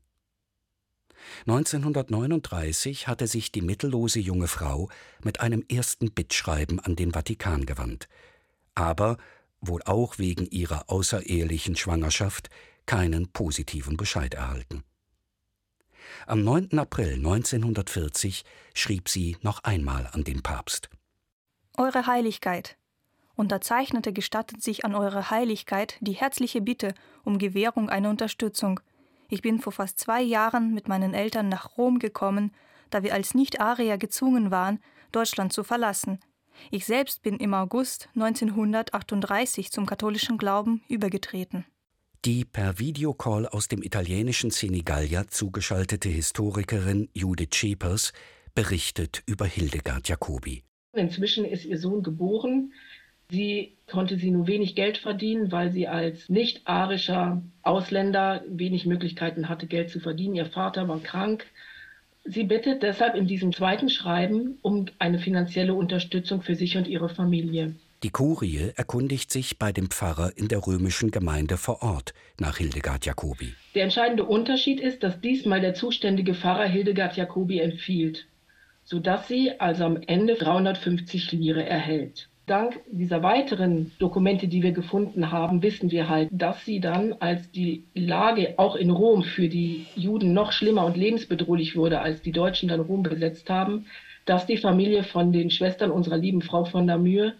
1939 1.47 3.07
hatte 3.07 3.27
sich 3.27 3.51
die 3.51 3.61
mittellose 3.61 4.19
junge 4.19 4.47
Frau 4.47 4.89
mit 5.23 5.39
einem 5.39 5.63
ersten 5.69 6.11
Bittschreiben 6.11 6.79
an 6.79 6.95
den 6.95 7.11
Vatikan 7.13 7.65
gewandt, 7.65 8.07
aber, 8.75 9.17
wohl 9.61 9.81
auch 9.83 10.17
wegen 10.17 10.45
ihrer 10.47 10.89
außerehelichen 10.89 11.75
Schwangerschaft, 11.75 12.49
keinen 12.85 13.31
positiven 13.31 13.95
Bescheid 13.95 14.33
erhalten. 14.33 14.83
Am 16.27 16.43
9. 16.43 16.77
April 16.77 17.13
1940 17.13 18.43
schrieb 18.73 19.07
sie 19.07 19.37
noch 19.41 19.63
einmal 19.63 20.07
an 20.11 20.23
den 20.23 20.43
Papst. 20.43 20.89
Eure 21.77 22.05
Heiligkeit, 22.05 22.77
Unterzeichnete 23.35 24.13
gestatten 24.13 24.59
sich 24.59 24.85
an 24.85 24.95
Eure 24.95 25.29
Heiligkeit 25.31 25.97
die 26.01 26.13
herzliche 26.13 26.61
Bitte 26.61 26.93
um 27.23 27.37
Gewährung 27.37 27.89
einer 27.89 28.09
Unterstützung. 28.09 28.79
Ich 29.29 29.41
bin 29.41 29.59
vor 29.59 29.73
fast 29.73 29.99
zwei 29.99 30.21
Jahren 30.21 30.73
mit 30.73 30.87
meinen 30.87 31.13
Eltern 31.13 31.49
nach 31.49 31.77
Rom 31.77 31.99
gekommen, 31.99 32.51
da 32.91 33.01
wir 33.01 33.13
als 33.13 33.33
Nicht-Arier 33.33 33.97
gezwungen 33.97 34.51
waren, 34.51 34.79
Deutschland 35.11 35.51
zu 35.51 35.63
verlassen. 35.63 36.19
Ich 36.69 36.85
selbst 36.85 37.23
bin 37.23 37.37
im 37.37 37.55
August 37.55 38.09
1938 38.15 39.71
zum 39.71 39.87
katholischen 39.87 40.37
Glauben 40.37 40.83
übergetreten. 40.87 41.65
Die 42.25 42.45
per 42.45 42.79
Videocall 42.79 43.47
aus 43.47 43.67
dem 43.67 43.81
italienischen 43.83 44.51
Senigallia 44.51 45.27
zugeschaltete 45.27 46.07
Historikerin 46.07 47.09
Judith 47.13 47.55
Schepers 47.55 48.13
berichtet 48.55 49.23
über 49.25 49.45
Hildegard 49.45 50.07
Jacobi. 50.07 50.63
Inzwischen 50.93 51.43
ist 51.43 51.65
ihr 51.65 51.79
Sohn 51.79 52.03
geboren. 52.03 52.71
Sie 53.33 53.73
konnte 53.87 54.19
sie 54.19 54.29
nur 54.29 54.45
wenig 54.45 54.75
Geld 54.75 54.99
verdienen, 54.99 55.51
weil 55.51 55.71
sie 55.71 55.87
als 55.87 56.29
nicht-arischer 56.29 57.41
Ausländer 57.63 58.43
wenig 58.47 58.85
Möglichkeiten 58.85 59.49
hatte, 59.49 59.65
Geld 59.65 59.89
zu 59.89 59.99
verdienen. 59.99 60.35
Ihr 60.35 60.45
Vater 60.45 60.87
war 60.87 60.99
krank. 60.99 61.47
Sie 62.23 62.43
bittet 62.43 62.83
deshalb 62.83 63.15
in 63.15 63.25
diesem 63.25 63.51
zweiten 63.51 63.89
Schreiben 63.89 64.59
um 64.61 64.85
eine 64.99 65.17
finanzielle 65.17 65.73
Unterstützung 65.73 66.43
für 66.43 66.53
sich 66.53 66.77
und 66.77 66.87
ihre 66.87 67.09
Familie. 67.09 67.73
Die 68.03 68.11
Kurie 68.11 68.71
erkundigt 68.75 69.31
sich 69.31 69.57
bei 69.57 69.71
dem 69.71 69.89
Pfarrer 69.89 70.33
in 70.35 70.47
der 70.47 70.67
römischen 70.67 71.09
Gemeinde 71.09 71.57
vor 71.57 71.81
Ort 71.81 72.13
nach 72.39 72.57
Hildegard 72.57 73.03
Jacobi. 73.07 73.55
Der 73.73 73.85
entscheidende 73.85 74.25
Unterschied 74.25 74.79
ist, 74.79 75.01
dass 75.01 75.21
diesmal 75.21 75.59
der 75.59 75.73
zuständige 75.73 76.35
Pfarrer 76.35 76.67
Hildegard 76.67 77.17
Jacobi 77.17 77.61
empfiehlt, 77.61 78.27
sodass 78.83 79.27
sie 79.27 79.59
also 79.59 79.85
am 79.85 79.97
Ende 80.05 80.35
350 80.35 81.31
Lire 81.31 81.65
erhält. 81.65 82.29
Dank 82.45 82.81
dieser 82.91 83.23
weiteren 83.23 83.93
Dokumente, 83.99 84.49
die 84.49 84.61
wir 84.61 84.73
gefunden 84.73 85.31
haben, 85.31 85.61
wissen 85.61 85.91
wir 85.91 86.09
halt, 86.09 86.29
dass 86.31 86.65
sie 86.65 86.81
dann, 86.81 87.13
als 87.13 87.49
die 87.51 87.85
Lage 87.93 88.55
auch 88.57 88.75
in 88.75 88.89
Rom 88.89 89.23
für 89.23 89.47
die 89.47 89.85
Juden 89.95 90.33
noch 90.33 90.51
schlimmer 90.51 90.85
und 90.85 90.97
lebensbedrohlich 90.97 91.77
wurde, 91.77 92.01
als 92.01 92.21
die 92.21 92.33
Deutschen 92.33 92.67
dann 92.67 92.81
Rom 92.81 93.03
besetzt 93.03 93.49
haben, 93.49 93.85
dass 94.25 94.45
die 94.45 94.57
Familie 94.57 95.03
von 95.03 95.31
den 95.31 95.51
Schwestern 95.51 95.89
unserer 95.89 96.17
lieben 96.17 96.41
Frau 96.41 96.65
von 96.65 96.85
Namur 96.85 97.33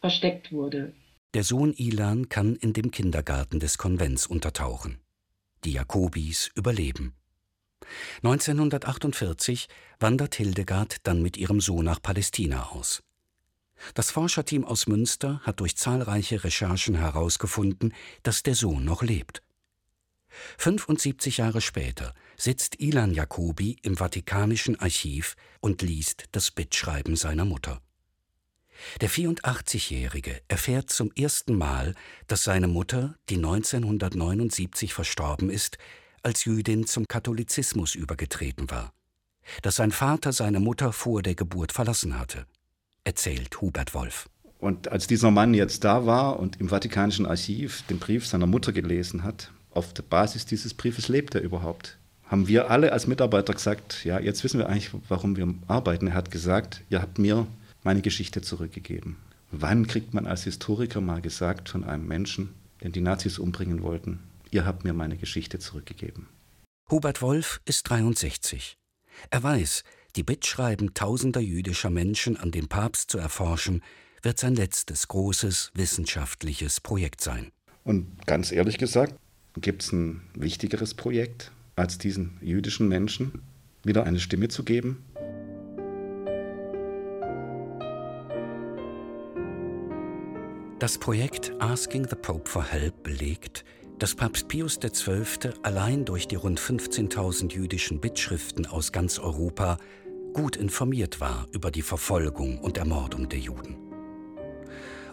versteckt 0.00 0.52
wurde. 0.52 0.92
Der 1.32 1.44
Sohn 1.44 1.72
Ilan 1.72 2.28
kann 2.28 2.56
in 2.56 2.72
dem 2.74 2.90
Kindergarten 2.90 3.60
des 3.60 3.78
Konvents 3.78 4.26
untertauchen. 4.26 4.98
Die 5.64 5.72
Jakobis 5.72 6.50
überleben. 6.54 7.14
1948 8.22 9.68
wandert 10.00 10.34
Hildegard 10.34 11.06
dann 11.06 11.22
mit 11.22 11.36
ihrem 11.36 11.60
Sohn 11.60 11.84
nach 11.84 12.02
Palästina 12.02 12.70
aus. 12.72 13.02
Das 13.94 14.10
Forscherteam 14.10 14.64
aus 14.64 14.86
Münster 14.86 15.40
hat 15.44 15.60
durch 15.60 15.76
zahlreiche 15.76 16.44
Recherchen 16.44 16.94
herausgefunden, 16.94 17.94
dass 18.22 18.42
der 18.42 18.54
Sohn 18.54 18.84
noch 18.84 19.02
lebt. 19.02 19.42
75 20.58 21.38
Jahre 21.38 21.60
später 21.60 22.14
sitzt 22.36 22.80
Ilan 22.80 23.12
Jacobi 23.12 23.78
im 23.82 23.96
Vatikanischen 23.96 24.78
Archiv 24.78 25.36
und 25.60 25.82
liest 25.82 26.24
das 26.32 26.50
Bittschreiben 26.50 27.16
seiner 27.16 27.44
Mutter. 27.44 27.80
Der 29.00 29.10
84-Jährige 29.10 30.40
erfährt 30.48 30.90
zum 30.90 31.12
ersten 31.12 31.54
Mal, 31.54 31.94
dass 32.28 32.44
seine 32.44 32.68
Mutter, 32.68 33.16
die 33.28 33.36
1979 33.36 34.94
verstorben 34.94 35.50
ist, 35.50 35.76
als 36.22 36.44
Jüdin 36.44 36.86
zum 36.86 37.06
Katholizismus 37.06 37.94
übergetreten 37.94 38.70
war, 38.70 38.92
dass 39.62 39.76
sein 39.76 39.90
Vater 39.90 40.32
seine 40.32 40.60
Mutter 40.60 40.92
vor 40.92 41.22
der 41.22 41.34
Geburt 41.34 41.72
verlassen 41.72 42.18
hatte 42.18 42.46
erzählt 43.04 43.60
Hubert 43.60 43.94
Wolf. 43.94 44.28
Und 44.58 44.88
als 44.88 45.06
dieser 45.06 45.30
Mann 45.30 45.54
jetzt 45.54 45.84
da 45.84 46.04
war 46.04 46.38
und 46.38 46.60
im 46.60 46.68
Vatikanischen 46.68 47.26
Archiv 47.26 47.82
den 47.88 47.98
Brief 47.98 48.26
seiner 48.26 48.46
Mutter 48.46 48.72
gelesen 48.72 49.24
hat, 49.24 49.50
auf 49.70 49.94
der 49.94 50.02
Basis 50.02 50.44
dieses 50.44 50.74
Briefes 50.74 51.08
lebt 51.08 51.34
er 51.34 51.40
überhaupt. 51.42 51.96
haben 52.24 52.46
wir 52.46 52.70
alle 52.70 52.92
als 52.92 53.08
Mitarbeiter 53.08 53.52
gesagt, 53.54 54.04
ja, 54.04 54.20
jetzt 54.20 54.44
wissen 54.44 54.58
wir 54.58 54.68
eigentlich, 54.68 54.90
warum 55.08 55.36
wir 55.36 55.52
arbeiten. 55.66 56.08
Er 56.08 56.14
hat 56.14 56.30
gesagt, 56.30 56.82
ihr 56.88 57.02
habt 57.02 57.18
mir 57.18 57.46
meine 57.82 58.02
Geschichte 58.02 58.40
zurückgegeben. 58.40 59.16
Wann 59.50 59.88
kriegt 59.88 60.14
man 60.14 60.26
als 60.26 60.44
Historiker 60.44 61.00
mal 61.00 61.20
gesagt 61.20 61.68
von 61.68 61.82
einem 61.82 62.06
Menschen, 62.06 62.54
den 62.84 62.92
die 62.92 63.00
Nazis 63.00 63.38
umbringen 63.40 63.82
wollten, 63.82 64.20
ihr 64.52 64.64
habt 64.64 64.84
mir 64.84 64.92
meine 64.92 65.16
Geschichte 65.16 65.58
zurückgegeben? 65.58 66.28
Hubert 66.88 67.20
Wolf 67.20 67.60
ist 67.64 67.82
63. 67.84 68.76
Er 69.30 69.42
weiß, 69.42 69.82
die 70.16 70.22
Bittschreiben 70.22 70.94
tausender 70.94 71.40
jüdischer 71.40 71.90
Menschen 71.90 72.36
an 72.36 72.50
den 72.50 72.68
Papst 72.68 73.10
zu 73.10 73.18
erforschen, 73.18 73.82
wird 74.22 74.38
sein 74.38 74.54
letztes 74.54 75.08
großes 75.08 75.70
wissenschaftliches 75.74 76.80
Projekt 76.80 77.20
sein. 77.20 77.50
Und 77.84 78.26
ganz 78.26 78.52
ehrlich 78.52 78.78
gesagt, 78.78 79.14
gibt 79.60 79.82
es 79.82 79.92
ein 79.92 80.22
wichtigeres 80.34 80.94
Projekt, 80.94 81.52
als 81.76 81.98
diesen 81.98 82.38
jüdischen 82.42 82.88
Menschen 82.88 83.42
wieder 83.84 84.04
eine 84.04 84.20
Stimme 84.20 84.48
zu 84.48 84.64
geben? 84.64 85.04
Das 90.78 90.96
Projekt 90.96 91.52
Asking 91.58 92.06
the 92.08 92.16
Pope 92.16 92.48
for 92.48 92.64
Help 92.64 93.02
belegt, 93.02 93.64
dass 94.00 94.14
Papst 94.14 94.48
Pius 94.48 94.80
XII. 94.80 95.52
allein 95.62 96.06
durch 96.06 96.26
die 96.26 96.36
rund 96.36 96.58
15.000 96.58 97.52
jüdischen 97.52 98.00
Bittschriften 98.00 98.64
aus 98.64 98.92
ganz 98.92 99.18
Europa 99.18 99.76
gut 100.32 100.56
informiert 100.56 101.20
war 101.20 101.46
über 101.52 101.70
die 101.70 101.82
Verfolgung 101.82 102.58
und 102.60 102.78
Ermordung 102.78 103.28
der 103.28 103.40
Juden. 103.40 103.76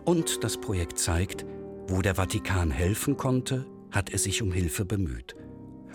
Und 0.05 0.41
das 0.41 0.55
Projekt 0.55 0.99
zeigt, 0.99 1.45
wo 1.87 2.01
der 2.01 2.15
Vatikan 2.15 2.71
helfen 2.71 3.17
konnte, 3.17 3.65
hat 3.91 4.11
er 4.11 4.19
sich 4.19 4.41
um 4.41 4.53
Hilfe 4.53 4.85
bemüht, 4.85 5.35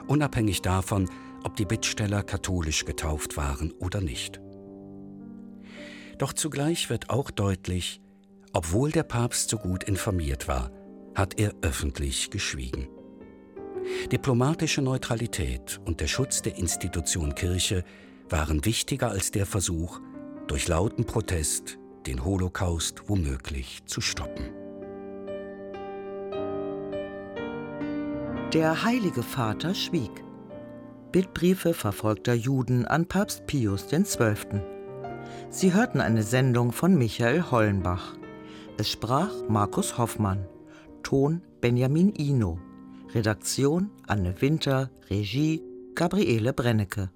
unabhängig 0.07 0.61
davon, 0.61 1.09
ob 1.45 1.57
die 1.57 1.65
Bittsteller 1.65 2.23
katholisch 2.23 2.85
getauft 2.85 3.39
waren 3.39 3.73
oder 3.79 4.03
nicht. 4.03 4.39
Doch 6.19 6.35
zugleich 6.35 6.91
wird 6.91 7.09
auch 7.09 7.31
deutlich, 7.31 8.03
obwohl 8.53 8.91
der 8.91 9.05
Papst 9.05 9.49
so 9.49 9.57
gut 9.57 9.83
informiert 9.85 10.47
war, 10.47 10.71
hat 11.15 11.39
er 11.39 11.53
öffentlich 11.63 12.31
geschwiegen. 12.31 12.89
Diplomatische 14.11 14.83
Neutralität 14.83 15.81
und 15.85 16.01
der 16.01 16.07
Schutz 16.07 16.43
der 16.43 16.57
Institution 16.57 17.35
Kirche 17.35 17.85
waren 18.29 18.65
wichtiger 18.65 19.11
als 19.11 19.31
der 19.31 19.47
Versuch, 19.47 20.01
durch 20.47 20.69
lauten 20.69 21.05
Protest 21.05 21.79
den 22.07 22.25
Holocaust 22.25 23.09
womöglich 23.09 23.85
zu 23.87 24.01
stoppen. 24.01 24.51
Der 28.53 28.85
Heilige 28.85 29.23
Vater 29.23 29.75
schwieg. 29.75 30.11
Bittbriefe 31.11 31.75
verfolgter 31.75 32.35
Juden 32.35 32.87
an 32.87 33.07
Papst 33.07 33.47
Pius 33.47 33.87
XII. 33.87 34.61
Sie 35.51 35.73
hörten 35.73 36.01
eine 36.01 36.23
Sendung 36.23 36.73
von 36.73 36.97
Michael 36.97 37.51
Hollenbach. 37.51 38.15
Es 38.79 38.91
sprach 38.91 39.31
Markus 39.49 39.97
Hoffmann. 39.99 40.47
Ton 41.03 41.41
Benjamin 41.61 42.13
Ino. 42.19 42.59
Redaktion 43.15 43.91
Anne 44.09 44.35
Winter. 44.41 44.91
Regie 45.11 45.63
Gabriele 45.95 46.53
Brennecke. 46.53 47.11